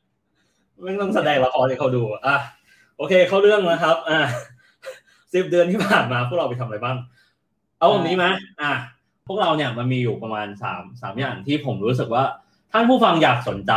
[0.83, 2.37] แม่งต้องแสดงละครให้เขาดูอะอะ
[2.97, 4.21] โอเค เข้าเรื่องนะครับ อะ
[5.35, 6.97] สิบเดือนที่ผ่านมาพวกเราไปทำอะไรบ้าง
[7.79, 8.25] เอาแบบนี้ไหม
[8.61, 8.73] อะ
[9.27, 12.25] พวกเราเนี่ยมันมีอยู่ประมาณสามสามอย่างที่ผมรู้สึกว่า
[12.73, 13.73] ท่านผู้ฟังอยากสนใจ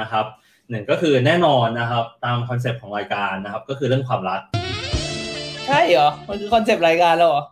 [0.00, 0.24] นะครับ
[0.70, 4.40] หนึ่งก็คือแน่นอนนะครับ ตาม concept ของรายการนะครับ ก็คือเรื่องความรัก
[5.66, 7.42] ใช่เหรอ มันคือ concept รายการแล้วเหรอ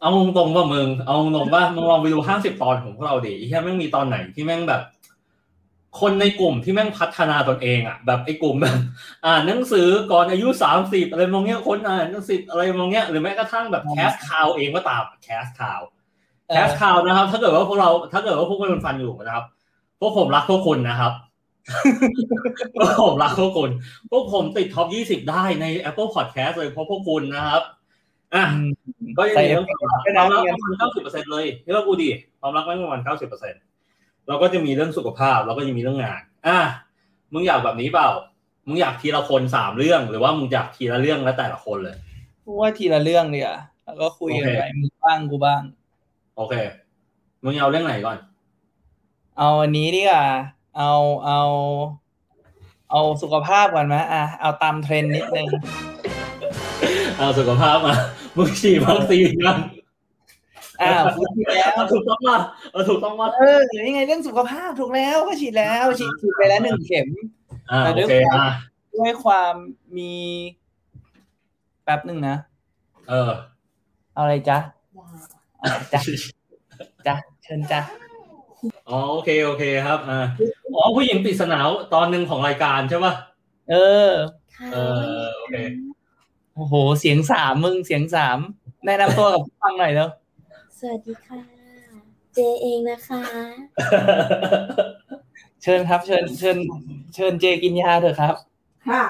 [0.00, 4.82] เอาตรงๆว่ามึง เอาตรงๆว่ามึงลองไปดูห้าสิบตอนของพวกเราดิแค่แม่งมีตอนไหนที่แม่งแบบ
[6.00, 8.76] คนในกลุ่มที่แม่งพัฒนาตนเองอะแบบไอ้กลุ่มแบบ
[9.26, 15.80] อ่านหนังสือก่อนอายุสามสิบอะไรมองเงี้ยคนอ่านหนังสืออะไรมองเงี้ยหรือแม้กระทั่งแบบ Cash ข่าวเองก็ตาม Cash ข่าว
[16.48, 19.44] Cash ข่าวนะครับ ถ้าเกิดว่าพวกเราถ้าเกิดว่าพวกคุณฟังอยู่นะครับ
[20.00, 21.12] พวกผมรักพวกคุณนะครับ
[22.76, 23.70] พวกผมรักพวกคุณ
[24.10, 27.62] พวกผมติด top ยี่สิบได้ใน Apple Podcast เลยเพราะพวกคุณนะครับ
[28.34, 28.44] อะ
[29.18, 32.08] ก็ยังมีเรื่องความรักความรักประมาณเก้าสิบเปอร์เซ็นเลยเฮ้ยเรากูดี
[32.40, 33.54] ความรักไม่ประมาณเก้าสิบเปอร์เซ็น
[34.30, 36.58] เราก็จะมีเรื่องสุขภาพเราก็จะมีเรื่องงานอะ
[37.32, 38.08] มึงอยากแบบนี้เปล่า
[38.66, 41.96] มึงอยากทีละคนสามเรื่อง หรือว่ามึงอยากทีละเรื่องแล้วแต่ละคนเลย
[42.44, 43.52] พูดว่าทีละเรื่องเนี่ย
[43.84, 45.62] แล้วก็คุยกันไปมึงบ้างกูบ้าง
[46.36, 46.54] โอเค
[47.44, 48.18] มึงเอาเรื่องไหนก่อน
[49.38, 50.24] เอาอันนี้ดีกว่า
[50.78, 50.92] เอา
[51.24, 51.40] เอา
[52.90, 55.48] เอาสุขภาพก่อนไหมอะเอาตามเทรนด์นิดนึง
[57.18, 57.94] เอาสุขภาพมา
[58.36, 59.58] มึงฉีดวัคซีนยัง
[60.82, 62.36] อ้าวพูดที่แล้วเอาถูกต้องมา
[62.72, 67.08] เอาถูกต้องมาเออยังไงเรื่องสุขภาพถูกแล้วก็ฉีดแล้วฉีดฉีดไปแล้วหนึ่งเข็ม
[67.70, 68.52] อ่าแต่โอด้วยเคความอะ
[68.98, 69.54] ด้วยความ
[69.96, 70.12] มี
[71.84, 72.36] แป๊บหนึ่งนะ
[73.08, 73.30] เออ
[74.14, 74.58] เอาอะไรจ๊ะ
[75.58, 76.00] เอาอะไรจ๊ะ
[77.06, 77.80] จ๊ะเชิญจ๊ะ
[78.88, 80.20] อ๋อโอเคโอเคครับอ่า
[80.74, 81.58] อ๋อผู้หญิงปริศนา
[81.94, 83.12] ตอนหนึ่งของรายการใช่ป่ะ
[83.70, 83.74] เอ
[84.08, 84.10] อ
[84.56, 84.78] ค่ะเอ
[85.22, 85.56] อโอเค
[86.54, 88.38] โอ้โห เสียงสามมึงเสียงสาม
[88.86, 90.10] แนะนำตัวกับผู้ฟังหน่อยเร็ว
[90.84, 91.40] สวัสดีค่ะ
[92.34, 93.22] เจเองนะคะ
[95.62, 96.58] เชิญครับ เชิญ เชิญ
[97.14, 98.34] เชิญเจกินยาเถอะครับ
[98.88, 99.02] ค่ะ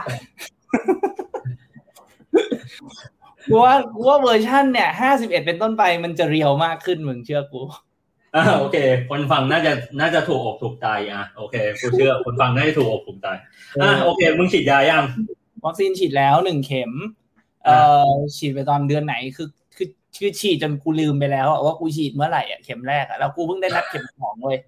[3.50, 7.60] กูว่ากูว่าเวอร์ชันเนี่ยห้าสิบเอ็ดเป็นต้นไปมันจะเรียวมากขึ้นมึงเชื่อกู
[8.34, 8.76] อ่าโอเค
[9.10, 13.28] คนฟังน่าจะน่าจะถูกอกถูกใจอะโอเคกูเชื่อ คนฟังน่าจะถูกอกถูกใจ
[13.80, 15.04] อะโอเค มึงฉีดยายัง
[15.64, 16.92] วัคซีนฉีดแล้วหนึ่งเข็ม
[17.64, 17.76] เอ่
[18.10, 19.48] อฉีดไปตอนเดือนไหนคือ
[20.16, 24.58] คือคือฉีดจนกูลืมไปแล้วอะว่ากูฉีดเมื่อไหร่อะเข็มแรกอะแล้วกูเพิ่งได้นัดเข็มสองเลย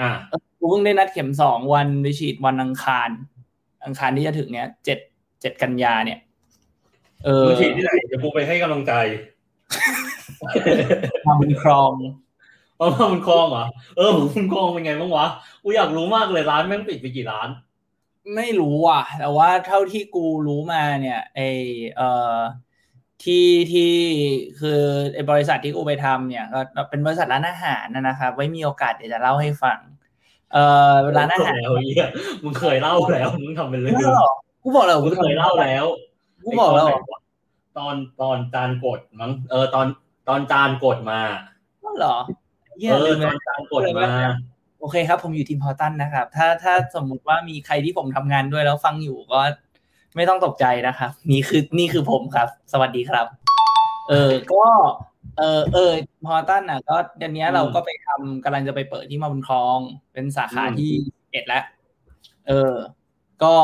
[0.00, 0.10] อ่า
[0.58, 3.10] กูเพิ่งได้นัดเข็มสองวันไปฉีดวันอังคาร
[3.84, 4.98] อังคารที่จะถึงเนี้ยเจ็ด
[5.40, 6.18] เจ็ดกันยาเนี่ย
[7.24, 8.92] เออมึงฉีดที่ไหนเดี๋ยวกูไปให้กำลังใจ
[11.24, 11.92] ทำเป็นครอง
[12.76, 15.26] เพราะว่ามันคลองเหรอเออมันคลองเป็นไงบ้างวะ
[15.62, 17.48] กูอยากรู้มากเลยร้านแม่งปิดไปกี่ร้าน
[18.36, 21.40] ไม่รู้อะ แต่ว่าเท่าที่กูรู้มาเนี่ยไอ
[21.96, 22.36] เอ่อ
[23.24, 23.92] ที่ที่
[24.60, 24.80] คือ
[25.14, 29.78] ไอบริษัทที่กูไปทำเนี่ยก็เป็นบริษัทร้านอาหารนะนะครับ ไว้มีโอกาสเดี๋ยวจะเล่าให้ฟัง
[30.52, 32.08] เอ่อร้านอาหารแล้วเหี้ย
[32.44, 35.86] มึงเคยเล่าแล้วมึงทำเป็นเรื่องไม่หรอกกูบอกแล้วมึงเคยเล่าแล้ว
[36.44, 37.00] กูบอกแล้วเหรอ
[37.78, 39.86] ตอนตอนจานกดมั้งเออตอน
[40.28, 41.20] ตอนจานกดมา
[41.84, 42.16] ว่าเหรอ
[42.78, 44.08] เหี้ยเออลืมตเลอนยจานกดมา
[44.80, 49.40] โอเคครับ ผมอยู่ทีมพอตันนะครับ ถ้าถ้าสมมุติว่ามีใครที่ผมทำงานด้วยแล้วฟังอยู่ก็
[50.16, 53.26] ไม่ต้องตกใจนะครับ นี่คือนี่คือผมครับ สวัสดีครับ
[54.08, 54.64] เออก็
[55.38, 55.92] เออเออ
[56.26, 59.78] พอตันอะ ก็เดือนนี้เราก็ไปทำกำลังจะไปเปิดที่มาบุญครอง
[60.12, 60.90] เป็นสาขาที่
[61.32, 61.64] เอ็ดแล้ว
[62.48, 62.74] เออ
[63.42, 63.54] ก็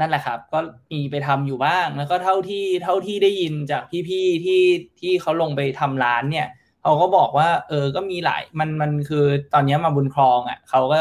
[0.00, 0.58] นั่นแหละครับ ก็
[0.92, 4.62] มีไปทำอยู่บ้าง แล้วก็เท่าที่เท่าที่ได้ยินจากพี่ๆที่
[5.00, 6.48] ที่เขาลงไปทำร้านเนี่ย
[6.82, 10.98] เขาก็บอกว่า เออ ก็มีหลายมันมันคือตอนนี้มาบุญครองอะเขาก็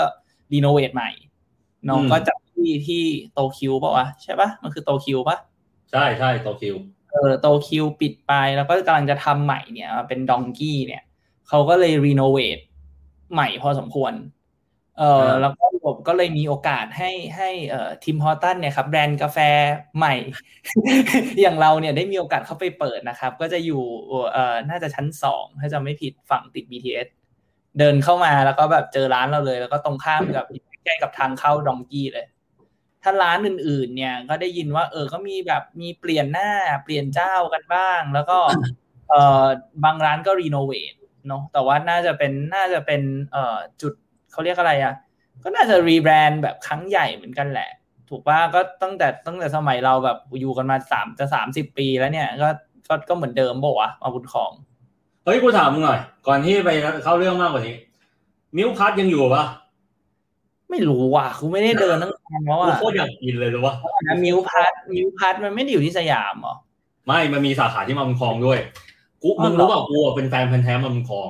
[0.54, 1.10] renovate ใหม่
[1.90, 5.38] น้องก็จัด ที่ที่โตคิวป่าวะใช่ปะมันคือโตคิวปะ
[5.92, 6.76] ใช่ใช่โตคิว
[7.12, 11.04] เออโตคิวปิดไปแล้วก็กำลังจะทำใหม่เนี่ยเป็นดองกี้เนี่ย
[11.48, 12.60] เขาก็เลย renovate
[13.34, 14.14] ใหม่พอสมควร
[15.00, 19.38] เอออ่าแล้วก็ผมก็เลยมีโอกาสให้ให้เอ่อทีมฮอตันเนี่ยครับแบรนด์กาแฟ
[19.98, 20.16] ใหม่
[21.42, 23.84] อย่างเราเนี่ยได้มีโอกาสเข้าไปเปิดนะครับ ก็จะอยู่
[24.32, 27.08] เอ่อน่าจะชั้นสองถ้าจำไม่ผิดฝั่งติด BTS
[27.80, 30.46] เดินเข้ามาแล้วก็แบบเจอร้านเราเลย แล้วก็ตรงข้ามกับ
[30.84, 32.26] ใกล้กับทางเข้าดองกี้เลย
[33.06, 36.52] ถ้าร้านอื่น ๆ เนี่ยก็ได้ยินว่า เออก็มีแบบมีเปลี่ยนหน้า
[36.84, 38.38] เปลี่ยนเจ้ากันบ้าง แล้วก็
[39.10, 39.46] เอ่อ
[39.84, 40.94] บางร้านก็ renovate
[41.28, 43.94] เนาะแต่ว่าน่าจะเป็นน่าจะเป็นเอ่อจุด
[44.32, 44.94] เขาเรียกอะไรอะ
[45.44, 47.70] ก็น่าจะ rebrand แบบครั้งใหญ่เหมือนกันแหละ
[48.10, 52.50] ถูกป่ะก็ตั้งแต่ตั้งแต่สมัยเราแบบอยู่กันมาสามจะสามสิบปีแล้วเนี่ย ก็
[52.90, 54.52] ก็ก็เหมือนเดิมบอกว่าวะมาบุญครอง
[55.26, 56.70] เฮ้ยกูถามมึงหน่อย ก่อนที่ไป
[57.04, 57.76] เข้าเรื่องมากกว่านี้
[58.56, 59.46] มิวพัทยังอยู่ปะ
[60.70, 63.76] ไม่รู้ว่ะกูไม่ได้เดินตั้งนานแล้วกูอะโคตรอยากกินเลยรู้ปะ
[64.08, 66.56] นะมิวพัทมิวพัทมันไม่ได้อยู่ที่สยามเหรอ
[67.08, 68.60] ไม่มันมีสาขาที่มาบุญครองด้วย
[69.24, 71.30] กูอ๋อมึงเหรอรู้เปล่ากูอะเป็นแฟนพันธ์แท้มาบุญครอง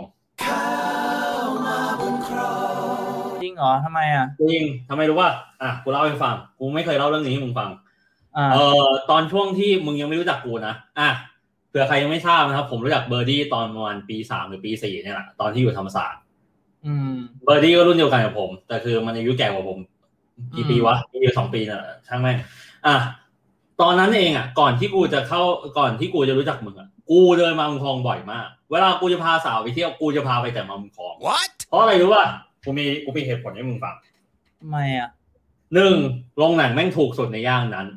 [3.41, 5.29] จริงเหรอทำไมอะจริงทำไมรู้ว่า
[5.61, 7.69] อะกูเล่าให้ฟังกูไม่เคยเล่าเรื่องนี้ให้มึงฟัง
[8.37, 11.09] อ่าเอ่อตอนช่วงที่มึงยังไม่รู้จักกูนะอะ
[11.69, 16.24] เผื่อใครยังไม่ทราบนะครับ ผมรู้จักเบอร์ดี้ตอนประมาณปีสามหรือปีสี่เนี่ยแหละตอนที่อยู่ธรรมศาสตร์อืม
[17.43, 19.79] เบอร์ดี้ก็รุ่นเดียวกันกับผม แต่คือมันอายุแก่กว่าผม
[20.55, 22.37] กี่อืมปีวะปีเดียวสองปีน่ะช่างแม่ง
[22.87, 22.95] อะ
[23.81, 25.41] ตอนนั้นเองอะ ก่อนที่กูจะเข้า
[25.77, 31.51] ก่อนที่กูจะรู้จักมึงอะกูเดินมาบุญคลองบ่อยมาก เวลากูจะพาสาวไปเที่ยวกูจะพาไปแต่มาบุญคลอง What?
[31.67, 32.25] เพราะอะไรรู้ป่ะ
[32.63, 33.95] กูมีกูมีเหตุผลให้มึงฟัง
[34.59, 35.09] ทำไมอะ
[35.73, 35.95] หนึ่ง
[36.37, 37.87] โรงหนังแม่งถูกสุดในย่านนั้น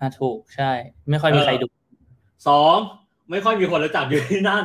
[0.00, 0.70] อะถูกใช่
[1.10, 1.66] ไม่ค่อยมีใครดู
[2.48, 2.76] สอง
[3.30, 4.64] ไม่ค่อยมีคนรู้จักอยู่ที่นั่น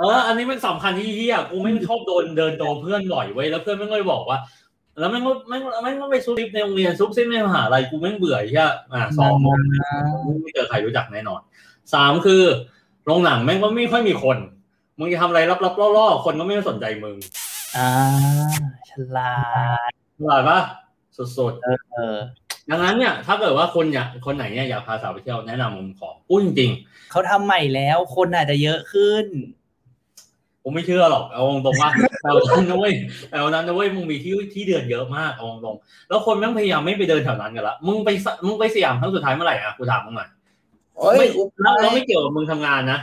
[0.00, 4.38] เออ อันนี้มันสำคัญที่เฮียกูไม่ชอบโดนเดินโดนเพื่อนบ่อยเว้แล้วเพื่อนไม่งก็บอกว่า
[4.98, 9.34] แล้วแม่ก็แม่งแม่ก็ไปซุบซิบในโรงเรียนซุบซิบในมหาลัยกูแม่เบื่อเฮียอะสอง
[10.42, 11.40] ไม่เจอใครรู้จักแน่นอน
[11.94, 12.42] สามคือ
[13.04, 14.36] โรงหนังแม่งก็ไม่ค่อยมีคน
[14.98, 17.16] มึงจะทำอะไรลับๆล่อๆคนก็ไม่สนใจมึง
[17.76, 17.88] อ่า
[18.90, 19.34] ฉลา
[19.88, 20.60] ดเข้าใจปะ
[21.38, 22.16] สุดๆเออ
[22.70, 26.70] ดังนั้นเนี่ยถ้าเกิดว่าคนอยากคนไหนเนี่ยอยากพาสาวไปเที่ยวแนะนำมุมของพูดจริง
[27.10, 29.24] เขาทำใหม่แล้วคนอาจจะเยอะขึ้น
[30.62, 31.90] ผมไม่เชื่อหรอกเอาตรงๆว่า
[32.22, 32.94] แต่วันนั้นนะเว้ย
[33.30, 40.28] แต่วันนั้นนะเว้ยมึงมีที่ที่เดินเยอะมากเอาตรงๆแล้วคนแม่งพยายามไม่ไปเดินแถวนั้นกันละมึงไปสมึงไปสยามครั้งสุดท้ายเมื่อไหร่อะกูถามมึงหน่อย
[40.96, 43.00] โอ้ยไม่กูแล้วแล้วไม่เกี่ยวกับมึงทำงานนะ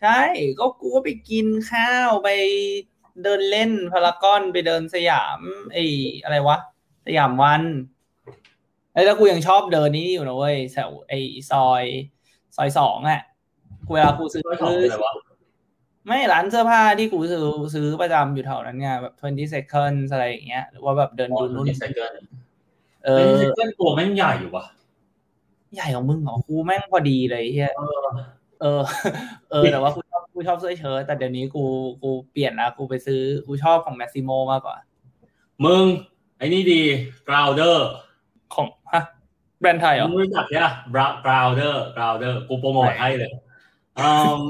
[0.00, 0.20] ใช่
[0.58, 2.28] ก็กูก็ไปกินข้าวไป
[3.22, 5.40] เดินเล่นพารากอนไปเดินสยาม
[5.72, 5.84] ไอ้
[6.22, 6.56] อะไรวะ
[7.06, 7.62] สยามวัน
[8.92, 11.18] ไอ้ยแล้วกูยังชอบเดินนี่อยู่นะเว้ยแถวไอ้
[11.50, 11.84] ซอย
[12.56, 13.22] ซอยสองอะ
[13.86, 15.12] กูเวลากูซื้อร้อยสองคืออะไรวะ
[16.06, 22.12] ไม่ร้านเสื้อผ้าที่กูซื้อซื้อประจำอยู่แถวนั้นไงแบบ twenty seconds อะไรอย่างเงี้ยหรือว่าแบบเดินดูนู่นนี่ใส่เกิน
[23.04, 24.64] เอเอออเกินตัวแม่งใหญ่อยู่ว่ะ
[25.74, 28.00] ใหญ่ของมึงเหรอกูแม่งพอดีเลยเฮียเออ
[28.60, 28.82] เออ
[29.50, 31.64] เออ แต่ว่ากูชอบกูชอบเสื้อเชิ้ตแต่เดี๋ยวนี้กู
[32.02, 34.76] กูเปลี่ยนละกูไปซื้อกูชอบของแม s ซิโมมากกว่า
[35.64, 35.84] มึง
[36.38, 36.82] ไอ้นี่ดี
[37.28, 37.76] grounder
[38.54, 39.02] ของฮะ
[39.60, 40.72] แบรนด์ไทยเหรอมึงรู้จักใช่ปะ
[41.24, 43.30] grounder grounder กูโปรโมทให้เลย
[43.98, 44.40] อืม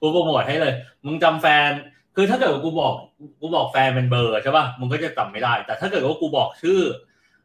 [0.00, 0.74] กูโปรโมทให้เลย
[1.06, 1.70] มึงจำแฟน
[2.16, 2.94] คือถ้าเกิดว่ากูบอก
[3.40, 6.80] กูบอกแฟนเป็นเบอร์ใช่ป่ะมึงก็จะจำไม่ได้ แต่ถ้าเกิดว่ากูบอกชื่อ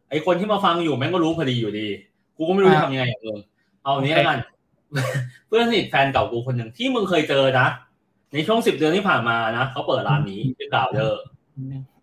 [0.09, 1.87] ไอคนที่มาฟังอยู่แม่งก็รู้พอดีอยู่ดี
[2.37, 3.37] กูก็ไม่รู้จะทำยังไงอย่างเออ
[3.83, 4.39] เอาอันนี้แล้วกัน
[5.47, 7.67] เพื่อนสนิทแฟนเก่ากูคนหนึ่งที่มึงเคยเจอนะ
[8.33, 11.21] ในช่วงสิบเดือนที่ผ่านมานะเขาเปิดร้านนี้ชื่อกาวเดอร์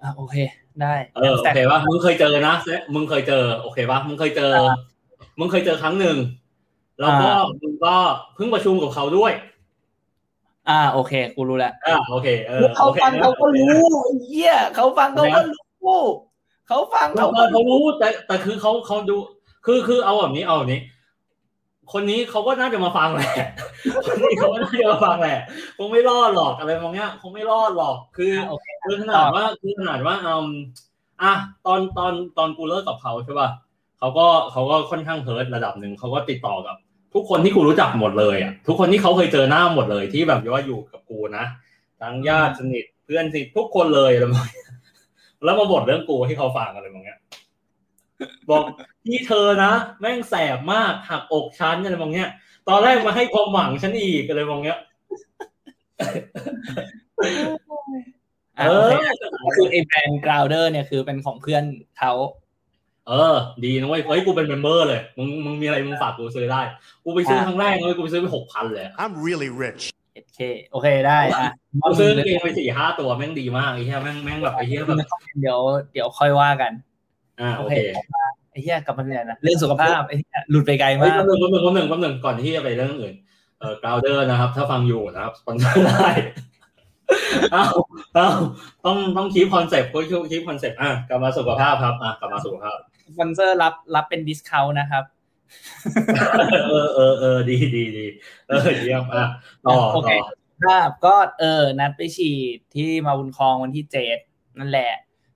[0.03, 0.37] อะโอเค
[0.81, 2.55] ได้เออโอเคป่ะมึงเคยเจอนะ
[2.95, 4.53] มึงเคยเจอ โอเคป่ะมึงเคยเจอ
[5.39, 6.17] มึงเคยเจอครั้งหนึ่ง
[7.01, 7.31] แล้วก็
[7.63, 7.95] มึงก็
[8.35, 9.33] เพิ่งประชุมกับเขาด้วย
[10.69, 13.85] อ่าโอเคกูรู้แล้วอ่าโอเคเออเขาโอคฟังนะเขาก็รู้
[14.29, 16.01] เหี้ยเขาฟังเขาก็รู้
[16.69, 19.17] เขาฟังเขาเขาก็เขารู้แต่แต่คือเขาเขาดู
[19.67, 20.81] คือคือเอาแบบนี้เอาแบบนี้
[21.93, 23.47] คนนี้เขาก็น่าจะมาฟังแหละ
[24.07, 25.39] คนนี้เขาก็น่าจะมาฟังแหละ
[25.79, 30.47] คงไม่รอดหรอกอะไรบางอย่างคงไม่รอดหรอก คือโอเคคือขนาดว่าคือขนาดว่าอืม
[31.23, 31.33] อะ
[31.67, 33.49] ตอนตอนตอนกูเลิกกับเขาใช่ป่ะ
[33.99, 36.77] เขาก็เขาก็ค่อนข้างเฮิร์ตระดับหนึ่งเขาก็ติดต่อกับ
[37.15, 41.45] ทุกคนที่กูรู้จักหมดเลยอะทุกคนที่เขาเคยเจอหน้าหมดเลยที่แบบว่าอยู่กับกูนะ
[42.01, 44.63] ทั้งญาติสนิทเพื่อนสนิททุกคนเลยอะไรแบบนี้
[45.45, 47.19] แล้วมาบ่นเรื่องกูให้เขาฟังอะไรแบบเนี้ย
[48.51, 48.63] บอก
[49.07, 52.29] ที่เธอนะแม่งแสบมากหักอกฉันอะไรบางเนี้ย
[52.69, 54.79] ตอนแรกมาให้ความหวังฉันอีกอะไรบางเนี้ย
[58.59, 58.93] อะโอเค
[59.45, 61.65] ก็คือไอ้แบรนด์กราวเดอร์เนี่ยคือเป็นของเพื่อน
[61.99, 62.13] เขา
[63.09, 66.61] เออ ดีนะเว้ยเฮ้ยกูเป็นเมมเบอร์เลยมึงมึงมีอะไรมึงฝากกูซื้อได้
[67.05, 69.83] กูไปซื้อครั้งแรกเลยกูไปซื้อไปหกพันเลย I'm really rich.
[70.15, 70.41] โอเค
[70.73, 71.43] โอเคได้อะ
[71.85, 74.99] กูซื้อกางเกงไปสี่ห้าตัวแม่งดีมากไอ้เหี้ยแม่งแม่งแบบไอ้เหี้ยแบบ
[75.41, 75.59] เดี๋ยว
[75.93, 76.73] เดี๋ยวค่อยว่ากัน
[77.41, 77.75] อ่าโอเค
[78.51, 83.15] ไอ้เหี้ยกลับมาเนี่ยนะเรื่องสุขภาพไอ้เหี้ยหลุดไปไกลเฮ้ยมากแป๊บนึงแป๊บนึงแป๊บนึงแป๊บนึงก่อนที่จะไปเรื่องอื่น
[83.61, 86.11] เออกราวเดอร์นะครับ ถ้าฟังอยู่นะครับสปอนเซอร์ได้
[87.53, 87.65] เอ้า
[88.15, 88.29] เอ้า
[88.85, 89.99] ต้องต้อง keep concept ก็
[90.31, 92.77] keep concept อะกลับมาสุขภาพครับอะกลับมาสุขภาพ
[93.13, 95.05] สปอนเซอร์รับรับเป็น discount นะครับ
[96.69, 98.07] เออเออเออดีดีดี
[98.49, 99.25] เออเยี่ยมอะ
[99.65, 100.31] ต่อโอเคต่อ
[100.65, 104.19] ภาพก็เออนัดไปฉีดที่มาบุญครองวันที่เจ็ด
[104.59, 104.93] นั่นแหละ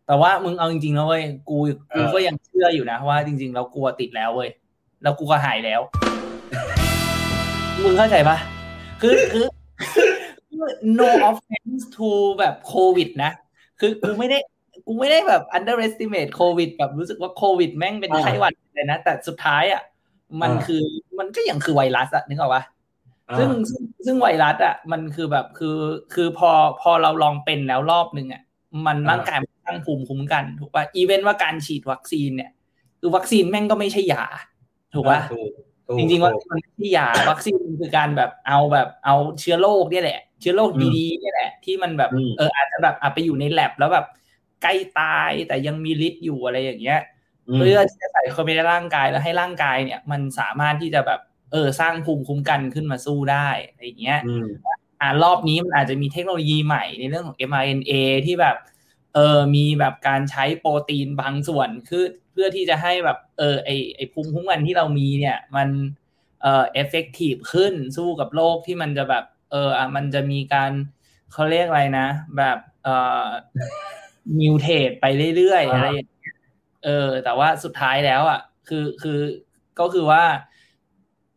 [0.07, 1.59] แต่ว่ามึงเอาจริงๆนะเว้ยกู
[1.95, 4.51] กูก็ยังเชื่ออยู่นะว่าจริง ๆ แล้วกลัวติดแล้วเว้ย
[5.03, 5.81] แล้วกูก็หายแล้ว
[7.83, 8.37] มึงเข้าใจปะ
[9.01, 9.47] คือคือ
[10.99, 12.09] no offense to
[12.39, 13.31] แบบโควิดนะ
[13.81, 14.39] คือกูไม่ได้
[14.87, 19.83] กูไม่ได้แบบ underestimate โควิดแบบรู้สึกว่าโควิดแม่งเป็นไข้หวัดเลยนะ แต่สุดท้ายอะ
[20.43, 20.85] มันคือ
[21.19, 22.62] มันก็ยังคือไวรัสอะนึกออกปะ
[23.29, 25.79] อะซึ่งซึ่งซึ่งไวรัสอะมันคือแบบคือ
[26.15, 28.43] คือพอพอเราลองเป็นแล้วรอบหนึ่งอะ
[28.87, 32.51] มันร่างกายมันสร้างภูมิคุ้มกันถูกป่ะอีเวนต์ว่าการฉีดวัคซีนเนี่ย
[33.01, 34.25] คือวัคซีนแม่งก็ไม่ใช่ยา
[34.95, 35.51] ถูกป่ะถูก
[35.87, 44.07] ถูกจริงๆว่ามันไม่ใช่ยาวัคซีนมันคือการแบบเอาแบบเอาเชื้อโรคเนี่ยแหละ เชื้อโรคดีๆเนี่ยแหละ ที่มันแบบเอออาจจะแบบอะไปอยู่ในแลบแล้วแบบ
[44.66, 47.00] ใกล้ตาย แต่ยังมีฤทธิ์อยู่อะไรอย่างเงี้ย
[47.48, 51.20] มเพื่อที่จะใส่เข้าไปในร่างกายแล้วให้ร่างกายเนี่ย มันสามารถที่จะแบบ
[51.52, 54.46] เออสร้างภูมิคุ้มกันขึ้นมาสู้ได้อะไรอย่างเงี้ยอืม
[55.00, 57.92] อ่ารอบนี้มันอาจจะมีเทคโนโลยีใหม่ในเรื่องของ mRNA
[58.26, 58.57] ที่แบบ
[59.14, 65.68] เออมีแบบการใช้โปรตีนบางส่วนคือเพื่อที่จะให้แบบเออไอไอภูมิคุ้มกันที่เรามีเนี่ย มัน
[66.42, 70.72] เอ่อ effective ขึ้นสู้กับโลกที่มันจะแบบ เอออะมันจะมีการ
[71.33, 73.26] เขาเรียกอะไรนะ แบบเอ่อ
[74.40, 75.05] mutate ไป
[75.37, 76.35] เรื่อยๆอ่าอะไรอย่างเงี้ย
[76.85, 79.19] เออ แต่ว่าสุดท้ายแล้ว อะ คือคือ
[79.81, 80.23] ก็คือว่า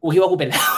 [0.01, 0.73] กูคิดว่ากูเป็นแล้ว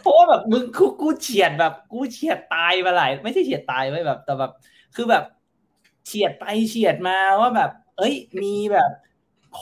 [0.00, 4.52] เพราะว่าแบบมึงกูกูเฉียดแบบ กูเฉียดตายมาหลายไม่ใช่เฉียดตายไว้แบบ แต่แบบ
[4.96, 5.24] คือแบบ
[6.06, 8.90] เฉียดไปเฉียดมาว่าแบบ เอ้ย มีแบบ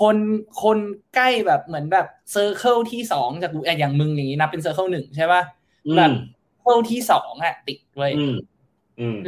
[0.01, 0.17] คน
[0.63, 0.79] คน
[1.15, 5.43] ใกล้แบบเหมือนแบบ circle ที่สองจากกูอะอย่างมึงอย่างนี้นับเป็น circle หนึ่งใช่ป่ะ
[5.87, 8.35] อืมแบบ circle ที่สองอะ ติดไว้อืมอืม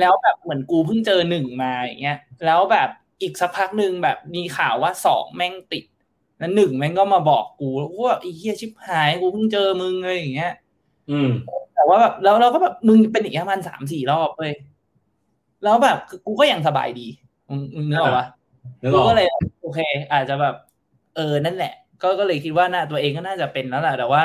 [0.00, 2.88] แล้วแบบเหมือนกูเพิ่งเจอหนึ่งมาอย่างเงี้ยแล้วแบบ
[3.22, 5.85] อีกสักพักหนึ่งแบบมีข่าวว่าสองแม่งติด
[6.38, 7.68] แล้วหนึ่งแม่งก็มาบอกกู
[8.04, 10.52] ว่าไอ้เหี้ยชิบหายกูเพิ่งเจอมึงอะไรอย่างเงี้ย
[11.11, 11.28] อืม
[11.74, 14.52] แต่ว่าแบบแล้วเราก็แบบมึงเป็นอย่างเงี้ยประมันสามสี่รอบเว้ย
[15.64, 17.07] แล้วแบบคือกูก็ยังสบายดี
[17.48, 18.26] มึงมึงนึกออกปะ
[18.83, 19.26] นึกอกูอกก็เลย
[19.62, 19.81] โอเค
[20.12, 20.54] อาจจะแบบ
[21.16, 24.22] เออนั่นแหละ ก็ก็เลยคิดว่าน่าตัวเองก็น่าจะเป็นแล้วแหละแต่ว่า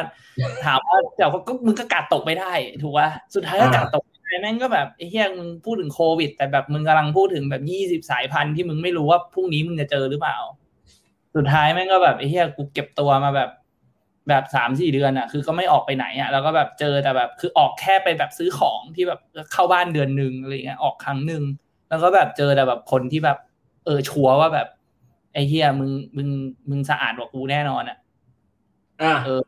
[0.66, 2.52] ถามว่าแต่ว่าก็มึงก็กาดตกไม่ได้
[2.82, 10.38] ถูกป่ะสุดท้ายก็กาดตกไม่ได้ แม่งก็แบบไอ้เหี้ยมึงพูดถึงโควิด แต่แบบมึงกำลังพูดถึงแบบยี่สิบสายพันธุ์ที่มึงไม่รู้ว่าพรุ่งนี้มึงจะเจอหรือเปล่า
[11.36, 13.50] สุดท้ายแม่งก็แบบไอ้เหี้ยกูเก็บตัวมาแบบ
[14.30, 19.20] แบบสามสี่เดือนอะ คือก็ไม่ออกไปไหนอะ แล้วก็แบบเจอแต่แบบ คือออกแค่ไปแบบซื้อของที่แบบ
[19.52, 21.44] เข้าบ้านเดือนหนึ่งอะไรเงี้ยออกครั้งหนึ่ง
[21.90, 23.38] แล้วก็แบบเจอแต่แบบคนที่แบบ
[23.86, 24.68] เออชัวร์ว่าแบบ
[25.34, 26.30] ไอ้เฮียมึงมึง
[26.70, 27.98] มึงสะอาดกว่ากูแน่นอนอะ
[29.02, 29.42] อะเออ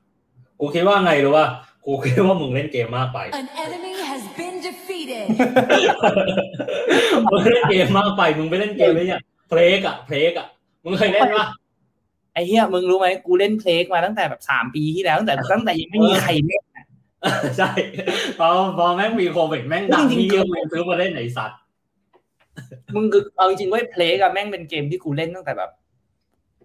[0.59, 1.47] กูคิดว่าไงรู้ป่ะ
[1.85, 5.25] กูคิดว่ามึงเล่นเกมมากไป An enemy has been defeated.
[7.31, 10.47] มึงเล่นเกมมากไป มึงไปเล่นเกมไอ้เนี่ยเพลกอะเพลกอะ
[10.83, 11.47] มึงเคยเล่นปะ
[12.33, 16.85] ไอ้เฮียมึงรู้ไหมกูเล่นเพลกมาตั้งแต่แบบสามปีที่แล้วตั้งแต่ตั้งแต่ยังไม่มีใครเล่นอะ
[17.57, 17.71] ใช่
[18.39, 21.59] พอพอแม่งมีโควิดแม่งดังจริงๆที่เยอะมึงซื้อมาเล่นไหนสัตว์
[22.95, 25.71] มึงคือเอาจริงๆเว้ยเพลกอะแม่งเป็นเกมที่กูเล่นตั้งแต่แบบ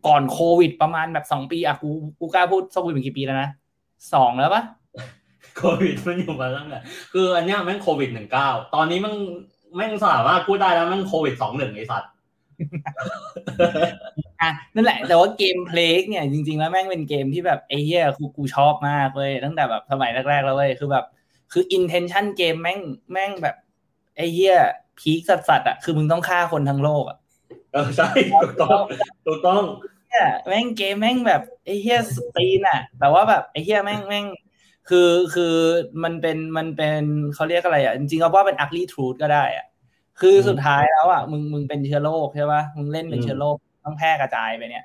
[0.07, 3.49] ก่อนโควิดประมาณแบบสองปีอะกูกูกล้าพูดโควิดเป็นกี่ปีแล้วนะ
[4.15, 4.63] สองแล้วปะ
[5.61, 6.79] โควิดมันอยู่มาตั้งแต่
[7.13, 9.17] คืออันเนี้ยแม่งโควิดหนึ่งเก้าตอนนี้แม่ง
[9.77, 12.11] แม่งสามารถพูดได้แล้วแม่งโควิดสองหนึ่งไอสัตว์
[14.43, 21.05] อะนั่นแหละ แต่ว่าเกมเพลกเนี่ยจริง ๆ แล้วแม่งเป็นเกมที่แบบไอ้เหี้ยกูกูชอบมากเว้ยตั้งแต่แบบสมัยแรกๆแล้วเว้ยคือแบบ
[21.53, 22.79] คือ intention เกมแม่ง
[23.13, 23.57] แม่งแบบ
[24.17, 24.57] ไอ้เหี้ย
[24.99, 27.19] พีคสัสๆอะคือมึงต้องฆ่าคนทั้งโลกอะ
[27.73, 28.09] เออใช่
[28.43, 28.83] ถูกต้อง
[29.27, 29.63] ถูกต้อง
[30.09, 34.27] เนี่ยแม่งเกมแม่งแบบไอ้เหี้ยสตรีนอะ แต่ว่าแบบไอ้เหี้ยแม่งแม่ง
[34.91, 35.55] คือคือ
[36.05, 37.03] มันเป็นมันเป็น
[37.35, 39.67] เขาเรียกอะไรอะจริงๆก็ว่าเป็น ugly truth ก็ได้อะ
[40.21, 44.85] คือสุดท้ายแล้วอะมึงมึงเป็นเชื้อโรคใช่ปะมึงเล่นเป็นเชื้อโรคต้องแพร่กระจายไปเนี่ย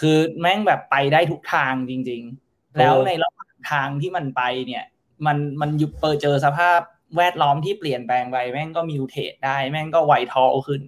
[0.00, 4.84] คือแม่งแบบไปได้ทุกทางจริง ๆ แล้วในระหว่างทางที่มันไปเนี่ย
[5.26, 6.80] มันมันยุบเปอเจอสภาพ
[7.16, 10.82] แวดล้อมที่เปลี่ยนแปลงไปแม่งก็มิวเทตได้แม่งก็ไวทอลขึ้น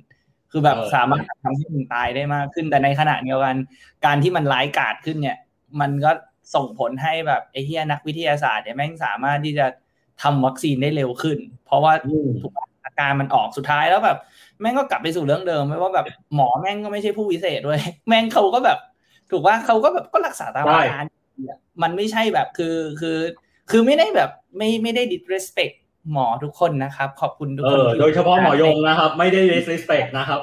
[0.51, 3.57] คือแบบเออสามารถทำให้มึงตายได้มากขึ้นแต่ในขณะเดียวกัน
[4.07, 5.39] การที่มันร้ายกาจขึ้นเนี่ย
[5.81, 6.11] มันก็
[6.55, 9.67] ส่งผลให้แบบไอ้เฮียนักวิทยาศาสตร์เนี่ยแม่งสามารถที่จะ
[10.23, 14.19] ทำวัคซีนได้เร็วขึ้น เพราะว่าอืมถูกปะอาการมันออกสุดท้ายแล้วแบบ
[14.61, 18.79] แม่งก็กลับไปสู่เรื่องเดิมไม่ว่าแบบหมอแม่งก็ไม่ใช่ผู้วิเศษด้วย แม่งเขาก็แบบ
[19.31, 21.05] ถูกว่าเขาก็แบบก็รักษาตามอาการ
[21.49, 23.19] อะมันไม่ใช่แบบคือคือ
[23.71, 25.75] คือไม่ได้แบบไม่ไม่ได้ disrespect
[26.13, 30.41] หมอทุกคนนะครับ ขอบคุณทุกเอคนอที่โดยเฉพาะหมอยงนะครับ ไม่ได้ disrespect นะครับ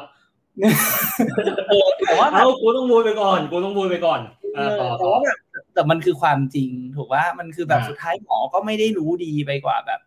[1.70, 4.20] เออแต่ว่าแบบเอากูต้องบูยไปก่อนกูต้องบูยไปก่อน
[4.56, 5.38] เออ่าอต่อแต่ต่อว่าแบบ
[5.78, 10.00] แต่มันคือความจริงถูกว่ามันคือแบบอ่าสุดท้ายหมอก็ไม่ได้รู้ดีไปกว่าแบบ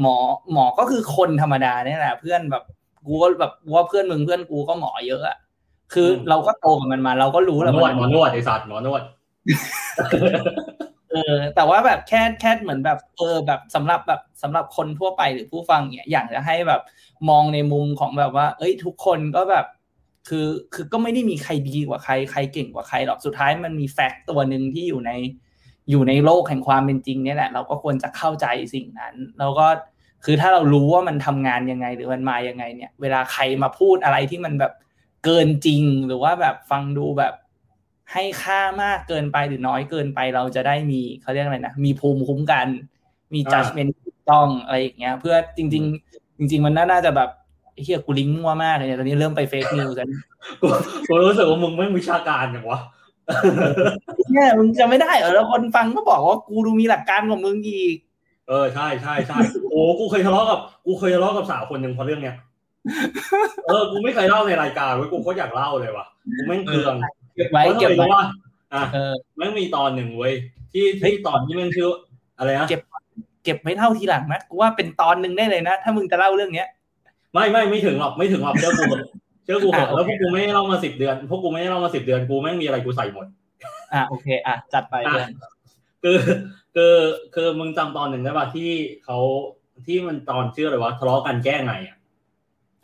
[0.00, 0.16] หมอ
[0.52, 2.64] หมอก็คือคนธรรมดาเนี่ยแหละเพื่อนแบบ
[3.06, 5.36] กูก็แบบกูว่าเพื่อนมึงเพื่อนกูก็หมอเยอะอะ
[5.92, 9.02] คือเราก็โตกับมันมา เราก็หมรู้อแหละนวดมันหมอนวดไอสัตว์หมอนวด
[11.12, 16.82] เออแต่ว่าแบบแค่แค่เหมือนแบบเออแบบสำหรับแบบสำหรับคนทั่วไปหรือผู้ฟังเนี่ยอยากจะให้แบบ
[17.28, 19.66] มองในมุมของแบบว่า เอ้ยทุกคนก็แบบ
[20.28, 25.12] คือคือก็ไม่ได้มีใครดีกว่าใครใครเก่งกว่าใครหรอกสุดท้ายมันมีแฟกต์ตัวหนึ่งที่อยู่ใน
[25.90, 29.66] อยู่ในโลกแห่งความเป็นจริงเนี่ยแหละเราก็ควรจะเข้าใจสิ่งนั้นแล้วก็
[30.24, 34.72] คือถ้าเรารู้ว่ามันทำงานยังไงหรือมันมายังไงเนี่ย เวลาใครมาพูดอะไรที่มันแบบ
[35.24, 37.34] เกินจริงหรือว่าแบบฟังดูแบบ
[38.12, 42.66] ให้ค่ามากเกินไปหรือน้อยเกินไปเราจะได้มีเขาเรียกอะไรนะมีภูมิคุ้มกัน
[43.34, 43.92] มี judgment
[44.30, 47.30] ต้องอะไรอย่างเงี้ย เพื่อจริง ๆ จริง ๆ มันน่าจะแบบ
[47.82, 50.08] เฮียกูลิงก์มั่วมากเลยเนี่ยตอนนี้เริ่มไปเฟกนิวส์กัน
[50.60, 50.66] กู
[51.08, 52.80] กูรู้สึกว่ามึงไม่วิชาการอย่างวะ
[54.32, 57.96] เนี่ยมึงจะไม่ได้เหรอแล้วคนฟังก็บอกว่ากูดูมีหลักการกว่ามึงอีก
[58.48, 59.38] เออใช่ใช่ใช่
[59.70, 62.36] โอ้กูเคยทะเลาะกับ กูเคยทะเลาะกับสาวคนหนึ่งเพราะเรื่องเนี้ย
[63.66, 66.06] เออกูไม่เคยเล่าในรายการเว้ยกูก็อยากเล่าเลยว่ะ
[66.36, 66.94] กูแม่งเคือง
[67.34, 68.24] เก็บไว้เพราะเก็บทำไมไว้รู้ว่า
[68.74, 70.34] อะเออแม่งมีตอนหนึ่งเว้ย
[70.72, 71.90] ที่ที่ตอนที่แม่งชื่อ
[72.38, 72.80] อะไรนะเก็บ
[73.44, 76.68] เก็บไว้เท่าทีหลังนะกูว่าเป็นตอนหนึ่งได้เลยนะ ถ้ามึงจะเล่าเรื่องเนี้ย
[77.34, 79.08] ไม่ไม่ไม่ถึงหรอกไม่ถึงหรอกเชื่อกูเถอะ
[79.44, 83.26] เชื่อกูเถอะอะโอเคแล้วพวกกูไม่ได้เล่ามาสิบเดือน พวกกูไม่ได้เล่ามาสิบเดือนกูแม่งมีอะไรกูใส่หมด
[83.94, 85.30] อะโอเค อะจัดไปอะเพื่อน
[86.02, 86.18] คือ
[86.74, 86.94] คือ
[87.34, 88.70] คือมึงจำตอนหนึ่งได้ป่ะที่
[89.04, 89.18] เขา
[89.86, 91.96] ที่มันตอนชื่ออะไรวะทะเลาะกันแก้ไงอะ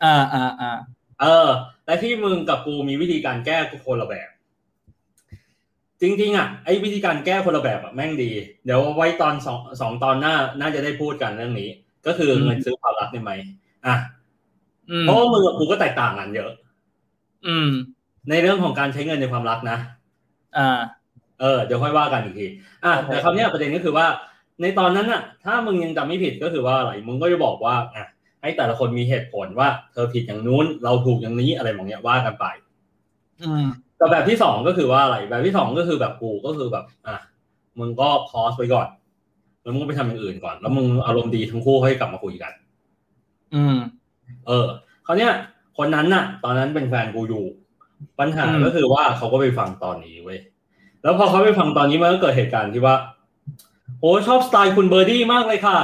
[0.03, 0.71] อ่าอ่าอ่า
[1.21, 1.49] เออ
[1.85, 4.29] แต่ที่มึงกับกูมีวิธีการแก้คนละแบบ
[6.01, 8.31] จริงๆอะไอ้วิธีการแก้คนละแบบอะแม่งดี
[8.65, 11.69] เดี๋ยวไว้ตอนสองสองตอนหน้าน่าจะได้พูดกันเรื่องนี้
[12.05, 13.31] ก็คือเงินซื้อความรักได้ไหม
[13.85, 14.20] อะอืม
[15.01, 16.51] เพราะว่ามึงกับกูก็แตกต่างกันเยอะ
[17.47, 17.69] อืม
[18.29, 19.77] ในเรื่องของการใช้เงินในความรักนะ
[20.57, 20.79] อ่า
[21.39, 22.47] เออเดี๋ยวค่อยว่ากันอีกที
[22.85, 24.07] อะโอเคแต่คราวเนี้ยประเด็นก็คือว่า
[24.61, 28.05] ในตอนนั้นน่ะ ถ้ามึงยังจำไม่ผิดก็คือว่าอะไรมึงก็จะบอกว่าอะ
[28.41, 32.45] ให้แต่ละคนมีเหตุผลว่า เธอผิดอย่างนู้น เราถูกอย่างนี้อะไรแบบเนี้ยว่ากันไป
[33.41, 33.65] อืม
[33.97, 37.15] แต่แบบที่สองก็คือว่าอะไรแบบที่สองก็คือแบบกูก็คือแบบ อะ
[37.79, 38.87] มึงก็พอสไว้ก่อน
[39.63, 42.51] แล้วมึงก็ไปทำอย่างอื่นก่อน แล้วมึงอารมณ์ดีทั้งคู่ให้กลับมาคุยกัน
[43.55, 43.77] อืม
[44.47, 44.67] เออ
[45.05, 45.31] คราวเนี้ย
[45.77, 47.45] คนนั้นน่ะ ตอนนั้นเป็นแฟนกูอยู่
[48.19, 50.39] ปัญหาอืมก็คือว่าเขาก็ไปฟังตอนนี้เว้ย
[51.03, 52.95] แล้วพอเขาไปฟังตอนนี้มันก็เกิดเหตุการณ์ที่ว่า
[53.99, 55.77] โอ้ชอบสไตล์คุณเบอร์ดี้มากเลยค่ะ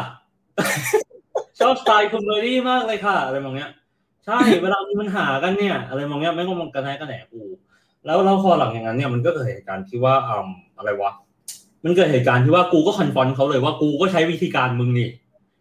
[1.59, 3.71] ชอบสไตล์คุณเบอร์ดี้มากเลยค่ะ อะไรมองเนี้ย
[4.25, 7.41] ใช่เวลามีปัญหากันเนี่ย อะไรมองเนี้ยไม่ก็มองกันแท้กันแหนกู
[8.05, 11.11] แล้วแล้วพอหลังอย่างนั้นเนี่ยมันก็เกิดเหตุการณ์ที่ว่าอืมอะไรวะ
[11.83, 15.09] มันเกิดเหตุการณ์ที่ว่ากูก็ confront เขาเลยว่ากูก็ใช้วิธีการมึงนี่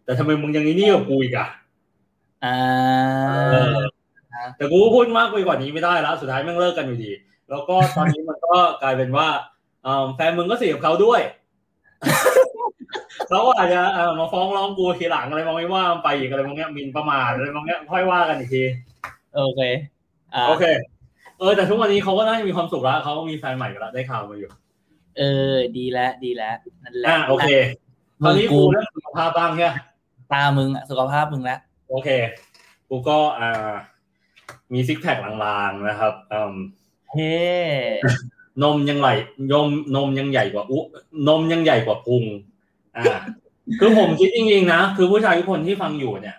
[0.05, 1.47] แต่ทำไมมึงยังนี่กับกูอีกอะ
[2.45, 2.57] อ่า
[3.51, 3.77] เออ
[4.57, 7.11] แต่กูพูดมากไปกว่านี้ไม่ได้แล้ว สุดท้ายแม่งเลิกกันอยู่ดี
[7.49, 9.27] แล้วก็ตอนนี้มันก็กลายเป็นว่า
[9.83, 11.21] เอ่อแฟนมึงก็เสียกับเขาด้วย
[13.29, 18.63] เขาก็อาจจะเอ่อมาฟ้องร้องกูทีหลังอะไรมองไม่ว่ามันไปอีกอะไรมองเนี้ยหมินประมาทอะไรมองเนี้ยค่อยว่ากันอีกที
[19.35, 19.61] โอเค
[20.33, 20.65] อ่าโอเค
[21.39, 24.51] เออแต่ทุกวันนี้เขาก็น่าจะมีความสุขแล้วเขาก็มีแฟนใหม่กันแล้วได้ข่าวมาอยู่
[25.17, 25.23] เอ
[25.53, 27.49] อ ดีแล้วดีแล้วนั่นแหละอะโอเค
[28.25, 29.73] ตอนนี้กูกูเรื่องสุขภาพบ้างเนี่ย
[30.33, 32.09] ตามึงอะสุขภาพมึงแล้ว โอเค
[32.89, 33.71] กูก็อ่า
[34.73, 36.55] มี six pack ลางๆนะครับอืม
[37.11, 37.33] เฮ้
[38.63, 39.09] นมยังไหล
[39.51, 40.79] ยมนมยังใหญ่กว่าอุ
[41.27, 42.23] นมยังใหญ่กว่าพุง
[42.97, 43.19] อ่า
[43.79, 46.37] คือผมคิดจริงๆนะคือผู้ชายทุกคนที่ฟังอยู่เนี่ย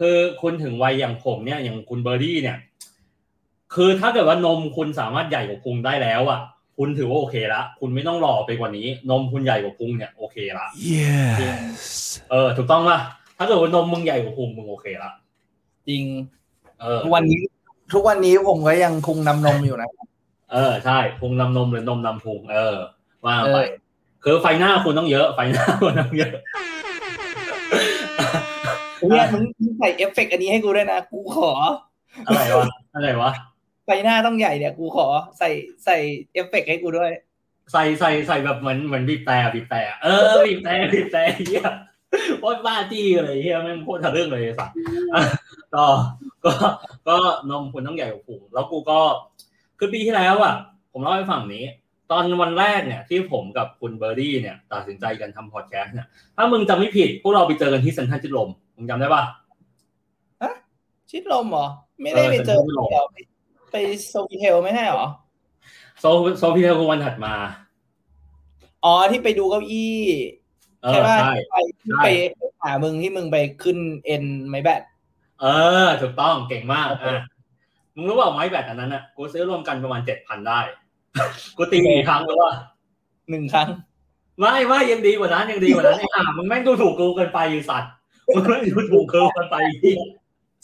[0.00, 2.58] คือคุณถึงวัยอย่างผมเนี่ย อย่างคุณเบอร์ดี้เนี่ย
[3.74, 6.40] คือถ้าเกิดว่านมคุณสามารถใหญ่กว่าพุงได้แล้วอะ
[6.78, 11.92] คุณถือว่าโอเคละคุณไม่ต้องรอไปกว่านี้ นมคุณใหญ่กว่าพุงเนี่ยโอเคละ Yes.
[12.30, 12.98] เออถูกต้องป่ะ
[13.38, 15.10] ถ้าเกิดว่านมมึงใหญ่กว่าพุงมึงโอเคละ
[15.88, 16.02] จริง
[16.80, 17.40] เออ ทุกวันนี้
[17.92, 19.90] ทุกวันนี้ผมก็ยังพุงนำนมอยู่นะ
[20.52, 22.76] เออใช่พุงนำนมหรือนมนำพุงเออ
[23.24, 23.66] ว่าไปเออ
[24.24, 26.32] คือไฟหน้าคุณต้องเยอะ ไฟหน้าคุณต้องเยอะ
[29.08, 31.52] เนี่ยมึงมึงใส่เอฟเฟกต์อันนี้ให้กูด้วยนะ กูขอ
[32.26, 33.32] อะไรวะ อะไรวะ
[33.86, 35.06] ไฟหน้าต้องใหญ่เนี่ย กูขอ
[35.38, 35.48] ใส่
[35.84, 35.96] ใส่
[36.32, 37.10] เอฟเฟกต์ให้กูด้วย
[37.72, 41.66] ใส่ใส่ใส่แบบเหมือนเหมือนบีบแต่บีบแต่เออบีบแต่บีบแต่เหี้ย
[42.40, 44.70] โคตรบ้าจี้เลยเหี้ยแม่งโคตรทะลึ่งเลยไอ้สัส
[45.14, 45.22] อะ
[45.74, 45.84] ก็
[46.44, 46.52] ก็
[47.08, 47.16] ก็
[47.50, 49.00] นมคุณต้องใหญ่กว่าพุงแล้วกูก็
[49.78, 50.54] คือปีที่แล้วอะ
[50.92, 51.64] ผมเล่าให้ฟังนี้
[52.10, 59.22] ตอนวันแรกเนี่ย ที่ผมกับคุณเบอร์ดี้เนี่ย ตัดสินใจกันทำพอดแคสต์เนี่ย ถ้ามึงจำไม่ผิด พวกเราไปเจอกันที่เซ็นทรัลชิดลมมึงจำได้ปะ
[61.10, 61.66] ชิดลมเหรอ
[62.00, 63.16] ไม่ได้ไปเจอเออชิดลมเดี๋ยวไป
[63.72, 63.76] ไป
[64.08, 65.08] Sofitel ไม่ใช่เหรอ
[66.00, 66.04] So
[66.38, 67.34] Sofitel คือวันถัดมา
[68.84, 70.47] อ๋อที่ไปดูเก้าอี้เออ
[70.80, 72.08] ใช่ป่ะใช่ไปที่ใช่ไป
[72.62, 74.82] หามึงที่มึงไปขึ้นเอ็นไม้แบต
[75.40, 75.46] เอ
[75.84, 77.24] อถูกต้องเก่งมากโอเคอะ
[77.94, 80.60] มึงรู้เปล่าไม้แบตอันนั้นอะกูซื้อรวมกันประมาณเจ็ดพันได้
[81.56, 82.52] กูตีกี่ครั้งรู้ป่ะ
[83.30, 83.68] หนึ่งครั้ง
[84.40, 87.90] ไม่ไม่ยังดีกว่านั้นยังดีกว่านั้นไอ้ห่ามึงแม่งดูถูกกูเกินไปไอ้สัตว์
[88.34, 89.98] มึงแม่งดูถูกกูเกินไปไอ้เหี้ย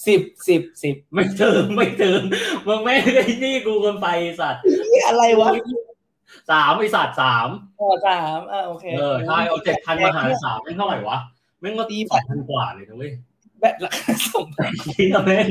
[0.07, 2.20] สิบสิบสิบไม่ถึงไม่ถึง
[2.66, 4.61] มึงแม่งได้นี่กูเกินไปไอ้สัตว์
[4.92, 5.50] นี่อะไรวะ
[6.51, 7.49] สามไอ้สัตว์สาม
[7.81, 11.18] อ๋อสามอ่าโอเคเออใช่เอาเจ็ดพันมาหารสามแม่งเท่าไหร่วะ
[11.61, 13.12] แม่งก็ตีสองพันกว่าเลยนะเว้ย
[13.61, 14.47] แบตราคาส่ง
[14.94, 15.47] เหี้ยแม่ง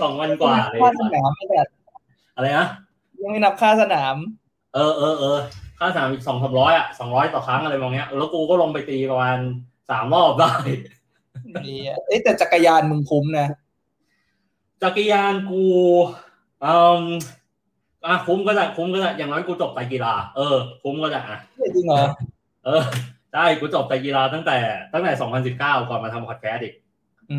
[0.00, 1.66] สองพันกว่าเลยค่าสนามไม่แบต
[2.34, 2.66] อะไรนะ
[3.22, 4.16] ยังไม่นับค่าสนาม
[4.74, 5.38] เออเออเออ
[5.78, 9.38] ค่าสนามอีกสองสามร้อยอะสองร้อยต่อครั้งอะไรประมาณเนี้ย แล้วกูก็ลงไปตีประมาณ
[9.90, 10.52] สามรอบได้
[11.66, 13.48] ดีอะเอ้ยแต่จักรยานมึงคุ้มนะ
[14.82, 15.64] จักรยานกู
[16.64, 17.02] อืม
[18.06, 21.38] อะคุ้มก็ได้คุ้มก็ได้อย่างน้อยกูจบไตรกีฬา เออคุ้มก็ได้อะ
[21.74, 22.04] จริงเหรอ
[22.64, 22.82] เออ
[23.32, 24.56] ใช่กูจบไตรกีฬาตั้งแต่
[24.92, 25.12] ตั้งแต่
[25.54, 26.74] 2019 ก่อนมาทำพอดแคสต์อีก
[27.30, 27.38] อื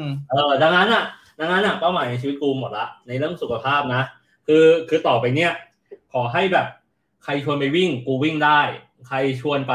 [0.00, 1.04] มเออดังนั้นอะ
[1.40, 4.02] ดังนั้นอะเป้าหมายในชีวิตกูหมดละในเรื่องสุขภาพนะ
[4.46, 5.52] คือคือต่อไปเนี้ย
[6.12, 6.66] ขอให้แบบ
[7.24, 8.60] ใครชวนไปวิ่งกูวิ่งได้
[9.08, 9.74] ใครชวนไป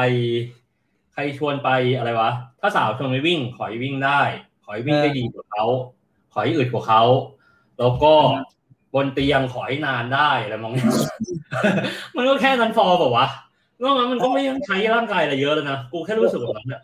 [1.13, 4.21] ใครชวนไปอะไรวะถ้าสาวชวนไปวิ่ง ขอให้วิ่งได้
[4.63, 5.65] ขอให้วิ่งได้ดีกว่าเขา
[6.33, 7.03] ขอให้อึดกว่าเขา
[7.79, 8.13] แล้วก็
[8.93, 10.87] บนเตียงขอให้นานได้อะไรมองเนี้ย
[12.15, 13.27] มันก็แค่นั้นพอเปล่าวะ
[13.83, 16.81] นอกนั้นมันก็ไม่ต้องใช้ร่างกายอะไรเยอะแล้วนะ กูแค่รู้สึกแบบนั้นอะ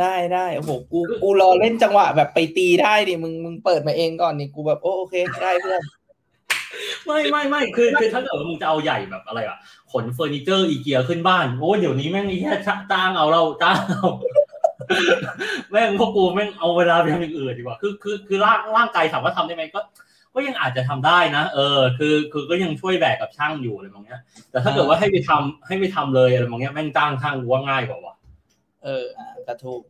[0.00, 5.82] ได้ได้โอ้โหกูกูรอเล่นจังหวะแบบไปตีได้ดิมึงมึงเปิดมาเองก่อนนี่กูแบบโอโอเคได้เพื่อน
[7.06, 9.56] ไม่ไม่ไม่คือคือถ้าเกิดว่ามึงจะเอาใหญ่แบบอะไรอะ
[9.92, 12.52] ขนเฟอร์นิเจอร์อีเกียขึ้นบ้านโอ้เดี๋ยวนี้แม่งแค่
[12.92, 14.08] จ้างเอาเราจ้างเอา
[15.70, 19.80] แม่งพวกกูแม่งเอาเวลาไปทำอย่างอื่นดีกว่า คือคือคือร่างร่างกายถามว่าทำได้ไหมก็
[20.36, 24.20] ก็ยังอาจจะทำได้นะ เออ คือคือก็ยังช่วยแบกกับช่างอยู่อะไรบางเงี้ย
[24.50, 28.14] แต่ถ้าเกิดว่าให้ไปทำให้ไปทำเลยอะไรบางเงี้ยแม่งจ้างช่างกูว่าง่ายกว่าว่ะ
[28.84, 29.80] เอออะกระถูก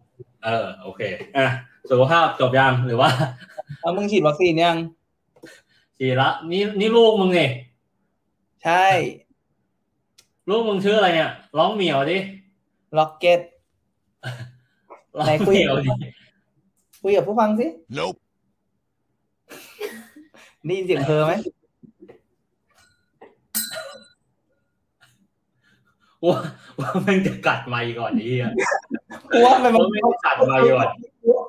[0.45, 1.01] เออ โอเค
[1.37, 1.47] อะ
[1.91, 3.11] สุขภาพจบยังหรือว่า
[3.81, 4.77] แล้วมึงฉีดวัคซีนยัง
[5.99, 7.51] ฉีดละ นี่นี่ลูกมึงเนี่ย
[8.65, 8.87] ใช่
[10.49, 12.19] ลูกมึงชื่ออะไรเนี่ยร้องเหมียวดิ
[12.99, 13.41] ล็อกเก็ต
[15.17, 15.91] ร้องไหนคุยเหมียวดิ
[17.03, 17.67] คุยกับผู้ฟังสิ
[17.99, 18.19] Nope.
[20.67, 21.33] ได้ยินเสียงเธอไหม
[26.25, 26.39] ว่า
[26.79, 28.53] ว่าแม่งจะกัดไมค์ก่อนนี่อะ
[29.33, 30.89] กูว่ามันว่าแม่งจะกัดไมค์ก่อน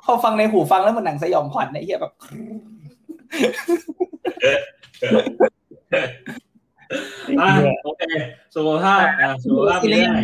[0.06, 2.14] พอฟังในหูฟังแล้วเหมันหนังสยองขวัญไอ้เหี้ยแบบ
[7.42, 7.50] อะ
[7.84, 8.02] โอเค
[8.56, 10.22] สุขภาพอะสุขภาพมีเรื่องไหน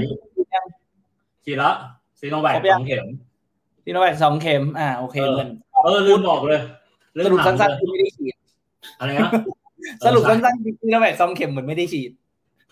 [1.45, 1.71] ฉีดละ
[2.19, 3.05] ซีโนแวคสองเข็ม
[3.83, 5.49] ซีโนแวคสองเข็ม อ่าโอเคเออเหมือน
[5.83, 6.61] เออลืมบอกเลย
[7.17, 8.02] ลืสมรุปถามสั้นเลยๆคือไม่ได้ฉีด
[8.99, 9.31] อะไรนะ
[10.05, 12.11] สรุปสั้นๆคือซีโนแวคสองเข็มเหมือนไม่ได้ฉีด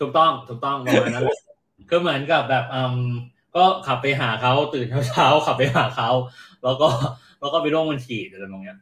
[0.00, 1.38] ถูกต้องถูกต้องประมาณนั้นแหละ
[1.90, 2.96] ก็เหมือนกับแบบอืม
[3.56, 6.10] ก็ขับไปหาเขาตื่นเช้าๆขับไปหาเขา
[6.64, 6.88] แล้วก็
[7.40, 8.78] แล้วก็ไปร่วมมันฉีดอะไรบางอย่าง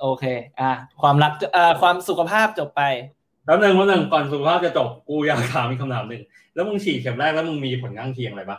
[0.00, 0.24] โอเค
[0.60, 0.70] อ่า
[1.02, 2.82] ความรักอ่าความสุขภาพจบไป
[3.46, 6.22] แล้วหนึ่งวันหนึ่งก่อนสุขภาพจะจบกูอยากถามอีกคำถามหนึ่ง
[6.54, 8.58] แล้วมึงฉีดเข็มแรกแล้วมึงมีผลข้างเคียงอะไรปะ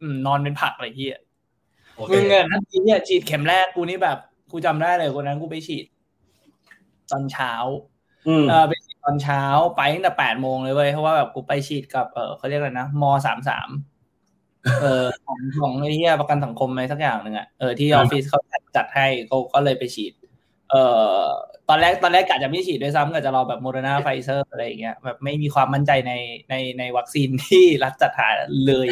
[0.00, 1.20] อืม นอนเป็นผักอะไรเหี้ย
[1.96, 4.18] โอเคมึงเงินทันทีเนี่ยฉีดเข็มแรกกูนี่แบบ
[4.50, 5.84] กูจำได้เลยวันนั้นกูไปฉีด
[7.10, 7.52] ตอนเช้า
[8.28, 9.42] อืมเออไปฉีดตอนเช้า
[9.76, 13.68] ไปตั้งแต่แปดโมงเลยเว้ยเพราะว่าแบบกูไปฉีดกับเออเขาเรียกอะไรนะมสามสาม
[14.82, 18.40] เออของของไอ้เหี้ยประกันสังคมอะไรสักอย่างหนึ่งอะเออที่ออฟฟิศเขา
[18.76, 20.12] จัดให้เขาก็เลยไปฉีด
[20.70, 20.74] เอ
[21.18, 21.22] อ
[21.68, 26.12] ตอนแรกตอนแรกกะจะไม่ฉีดด้วยซ้ำกะจะรอแบบ Moderna Pfizer อะไรอย่างเงี้ยแบบไม่มีความมั่นใจใน
[26.50, 28.28] ในในวัคซีนที่รัฐจัดหา
[28.66, 28.88] เลย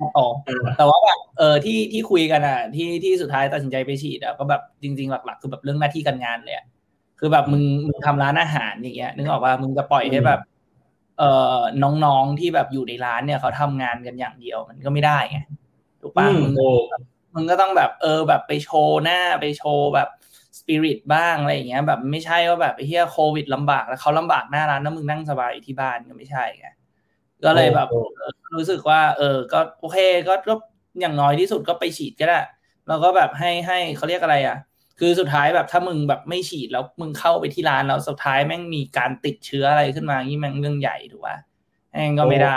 [0.00, 6.66] อ๋อเออแต่ว่าแบบเออที่ที่คุยกันอะ ที่ที่สุดท้ายตัดสินใจไปฉีดอะก็แบบจริง ๆ หลัก ๆ คือแบบเรื่องหน้าที่การงานเลยอะ
[7.18, 10.40] คือแบบมึงมึงทำร้านอาหารอย่างเงี้ยนึกออกว่ามึงจะปล่อยให้แบบ
[11.18, 11.58] เอ่อ
[12.04, 15.38] น้องๆที่แบบอยู่ในร้านเนี่ยเขาทำงานกันอย่างเดียวมันก็ไม่ได้ไง
[16.00, 16.70] ถูกอืปะมมึงโอ้
[17.34, 20.08] มึงก็ต้องแบบเออแบบไปโชว์หน้าไปโชว์แบบ
[20.58, 26.68] สปิริตบ้างอะไรอย่างเงี้ย แบบไม่ใช่ว่าแบบไอ้เหี้ยโควิดลำบากแล้วเขาลำบากหน้าร้านแล้วมึงนั่งสบายอยู่ที่บ้านก็ไม่ใช่ไง
[27.44, 30.54] ก็เลยแบบโอ้เออรู้สึกว่า เออ ก็โอเคก็ก็
[31.00, 32.40] อย่างน้อยที่สุดก็ไปฉีดก็ได้
[32.88, 34.56] แล้วก็แบบให้ให้เขาเรียกอะไรอะ
[34.98, 41.36] คือสุดท้ายแบบถ้ามึงแบบไม่ฉีดแล้วมึงเข้าไปที่ร้านแล้วสุดท้ายแม่งมีการติดเชื้ออะไรขึ้นมานี่แม่งเรื่องใหญ่ถูกป่ะ
[41.92, 42.56] แม่งก็ไม่ได้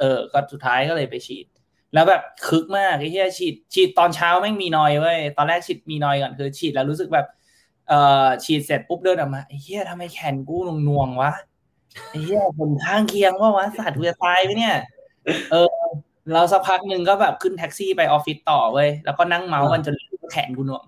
[0.00, 1.46] เออ ก็สุดท้ายก็เลยไปฉีด
[1.94, 7.26] แล้วแบบคึกมากไอ้เหี้ยฉีด ฉีดตอนเช้าแม่งมีนอยเว้ยตอนแรกฉีดมีนอยก่อนคือ ฉีดแล้วรู้สึกแบบ
[7.88, 11.32] เอ่อฉีดเสร็จปุ๊บเดินออกมาไอ้เหี้ยทำไมแขนกูหน่วงๆวะ
[12.10, 14.76] ไอ้เหี้ยผลข้างเคียงว่าวะสัตว์กูจะตายไหมเนี่ย
[15.50, 15.74] เออ
[16.32, 19.94] เราสักพักหนึ่งก็แบบขึ้นแท็กซี่ไปออฟฟิศต่อเว้ย แล้วก็นั่งเมาส์กันจน
[20.32, 20.84] แขนกูหน่วง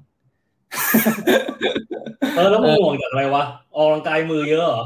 [2.36, 3.44] เออแล้วมึงห่วงจากอะไรวะ
[3.74, 4.84] ออกกำลังกายมือเยอะเหรอ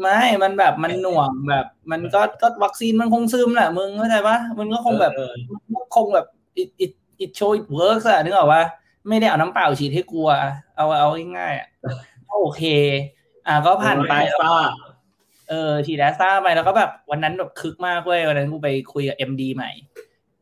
[0.00, 5.34] ไม่ มันแบบมันหน่วงแบบ มันก็ก็วัคซีนมันคงซึมแหละมึงเข้าใจปะมันก็คงแบบเออ
[5.74, 6.26] มันคงแบบ
[6.60, 6.92] it it
[7.22, 8.62] it show it works อะนึกออกว่า
[9.08, 10.28] ไม่ได้เอาน้ำเปล่าฉีดให้กลัว
[10.76, 11.08] เอาเอา
[11.38, 11.68] ง่ายๆอะ
[12.28, 12.62] ก็โอเค
[13.46, 14.52] อะก็ผ่านไปแอสตรา
[15.48, 19.70] เออฉีดแอสตราไปแล้วก็แบบวันนั้นแบบคึกมากเว้ยวันนั้นกูไปคุยกับเอ็มดีใหม่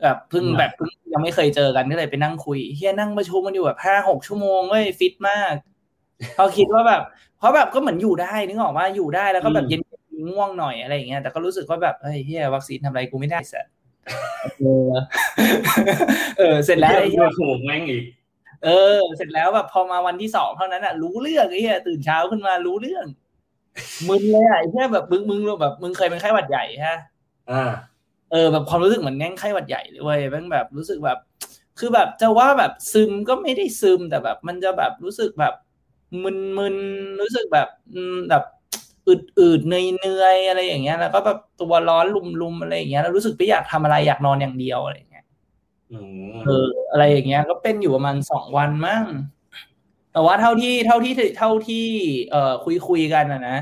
[0.03, 5.55] แบบเพิ่งแบบเพิ่งยังไม่เคยเจอกันก็เลยไปนั่งคุยเฮียนั่งประชุมมันอยู่แบบห้าหกชั่วโมงเว้ยฟิตมาก
[6.37, 7.03] เขาคิดว่าแบบ
[7.39, 13.67] เพราะแบบก็เหมือนอยู่ได้นึกออกว่าอยู่ได้แล้วก็แบบเย็นๆง่วงหน่อยอะไรอย่างเงี้ยแต่ก็รู้สึกว่าแบบเฮ้ยเฮียวัคซีนทำอะไรกูไม่ได้สัส
[14.61, 14.93] เออ
[16.39, 18.05] เออเสร็จแล้วไอ้เหี้ยถูกแม่งอีก
[18.65, 23.07] เออ เสร็จแล้วแบบพอมาวันที่สองเท่านั้นอะ รู้เรื่องไอ้เหี้ยตื่นเช้าขึ้นมารู้เรื่อง
[24.09, 26.99] มึนเลยอะไอ้เหี้ยแบบมึงมึงรู้แบบมึงเคยเป็นไข้หวัดใหญ่ฮะ
[27.51, 27.65] อ่า
[28.33, 31.19] เออ แบบความรู้สึกเหมือนแง่งไข้หวัดใหญ่เลยเว้ยแม่งแบบรู้สึกแบบ
[31.79, 35.55] คือแบบจะว่าแบบซึมก็ไม่ได้ซึมแต่แบบ มันจะแบบรู้สึกแบบ
[36.23, 38.45] มึนๆรู้สึกแบบอืมแบบ
[39.09, 45.25] อืดๆเหนื่อยๆอะไรอย่างเงี้ยแล้วก็แบบตัวร้อนลุมๆอะไรอย่างเงี้ยแล้วรู้สึกไม่อยากทำอะไรอยากนอนอย่างเดียวอะไรอย่างเงี้ย
[45.93, 45.99] อื
[46.33, 49.05] มเออ อะไรอย่างเงี้ย ก็เป็นอยู่ประมาณสองวันมั้ง
[50.17, 51.87] แต่ว่าเท่าที่เท่าที่เท่าที่
[52.31, 53.59] เอ่อคุยคุยกันอะนะ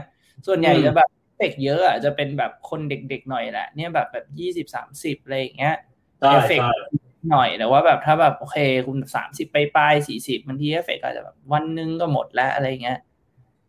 [0.47, 5.75] ส่วนใหญ่จะแบบเด็กเยอะอะจะเป็นแบบคนเด็กๆหน่อยแหละเนี่ยแบบแบบยี่สิบสามสิบอะไรอย่างเงี้ย
[6.19, 12.99] ใช่เอฟเฟกต์ใช่หน่อยแต่ว่าแบบถ้าแบบโอเค คุณสามสิบไปปลายสี่สิบบางทีเอฟเฟกต์อาจจะแบบวันหนึงก็หมดแล้วอะไรเงี้ย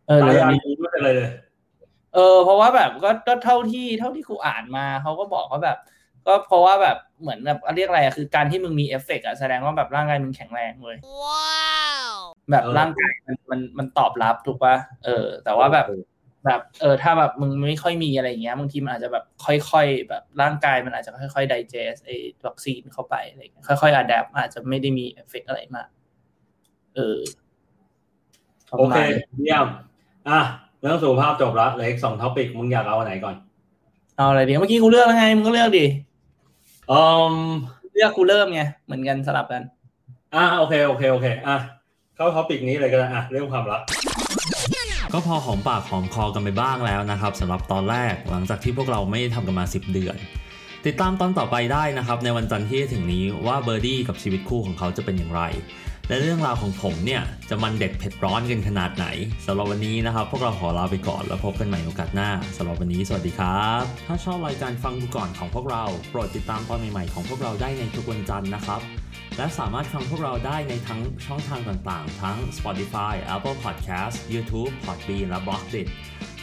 [0.06, 1.30] เออหรือตายายนี่ไม่เป็นไรเลย
[2.14, 5.78] เออ เพราะว่าแบบก็ก็เท่าที่เท่าที่กูอ่านมาเขาก็บอกว่าแบบ
[6.26, 10.96] ก็เพราะว่าแบบเหมือนแบบเรียกอะไรอะคือการที่มึงมีเอฟเฟกต์อะแสดงว่าแบบร่างกายมึงแข็งแรงเลย
[12.50, 15.86] แบบร่างกายมันมันมันตอบรับถูกปะเออ แต่ว่าแบบ
[16.46, 22.16] แบบเออถ้าแบบมึงไม่ค่อยมีอะไรอย่างเงี้ยบางทีมันอาจจะแบบค่อยๆ แบบร่างกายมันอาจจะค่อยๆ digest ไอ้
[22.46, 25.88] วัคซีนเข้าไปอะไรเงี้ยค่อยๆ adapt อาจจะไม่ได้มีเอฟเฟกอะไรมาก
[26.96, 27.18] เออ
[28.78, 28.98] โอเค
[29.42, 29.68] เยี่ยม
[30.28, 30.40] อะ
[30.80, 33.36] เรื่องสุขภาพจบละเหลืออีกสอง topic มึงอยากเอาอันไหนก่อน
[34.16, 35.86] เอาอะไรดีเมื่อกี้กูเลือกแล้วไงมึงก็เลือกดิ
[36.90, 37.34] อืม
[37.92, 39.62] เลือกกูเริ่มไงเหมือนกันสลับกัน
[40.34, 41.56] อะโอเคโอเคโอเคอะ
[42.16, 43.80] เข้า topic นี้เลยก็ได้อะเรื่องความรัก
[45.12, 50.16] ก็พอหอมปากหอมคอกันไปบ้างแล้วนะครับสำหรับตอนแรกหลังจากที่พวกเราไม่ทำกันมา 10 เดือน
[50.86, 55.42] ติดตามตอนต่อไปได้นะครับในวันจันทร์ที่ถึงนี้ว่าเบอร์ดี้กับชีวิตคู่ของเขาจะเป็นอย่างไร
[56.08, 59.06] และเรื่องราวของผมเนี่ยจะมันเด็ดเผ็ดร้อนกันขนาดไหน
[59.46, 68.80] สำหรับวันนี้นะครับ พวกเราขอลาไปก่อนแล้วพบกันใหม่โอกาสหน้าสำหรับวันนี้สวัสดีครับ ถ้าชอบรายการฟังดูก่อนของพวกเรา โปรดติดตามตอนใหม่ๆของพวกเราได้ในทุกวันจันทร์นะครับ
[69.36, 75.86] และสามารถฟังพวกเราได้ในทั้งช่องทางต่างๆ ทั้ง Spotify, Apple Podcast, YouTube, Podbean และ b l o g d i t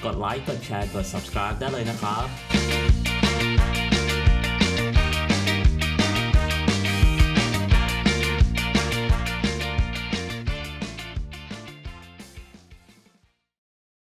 [0.06, 2.83] กดไลค์ กดแชร์ กด subscribe ได้เลยนะครับ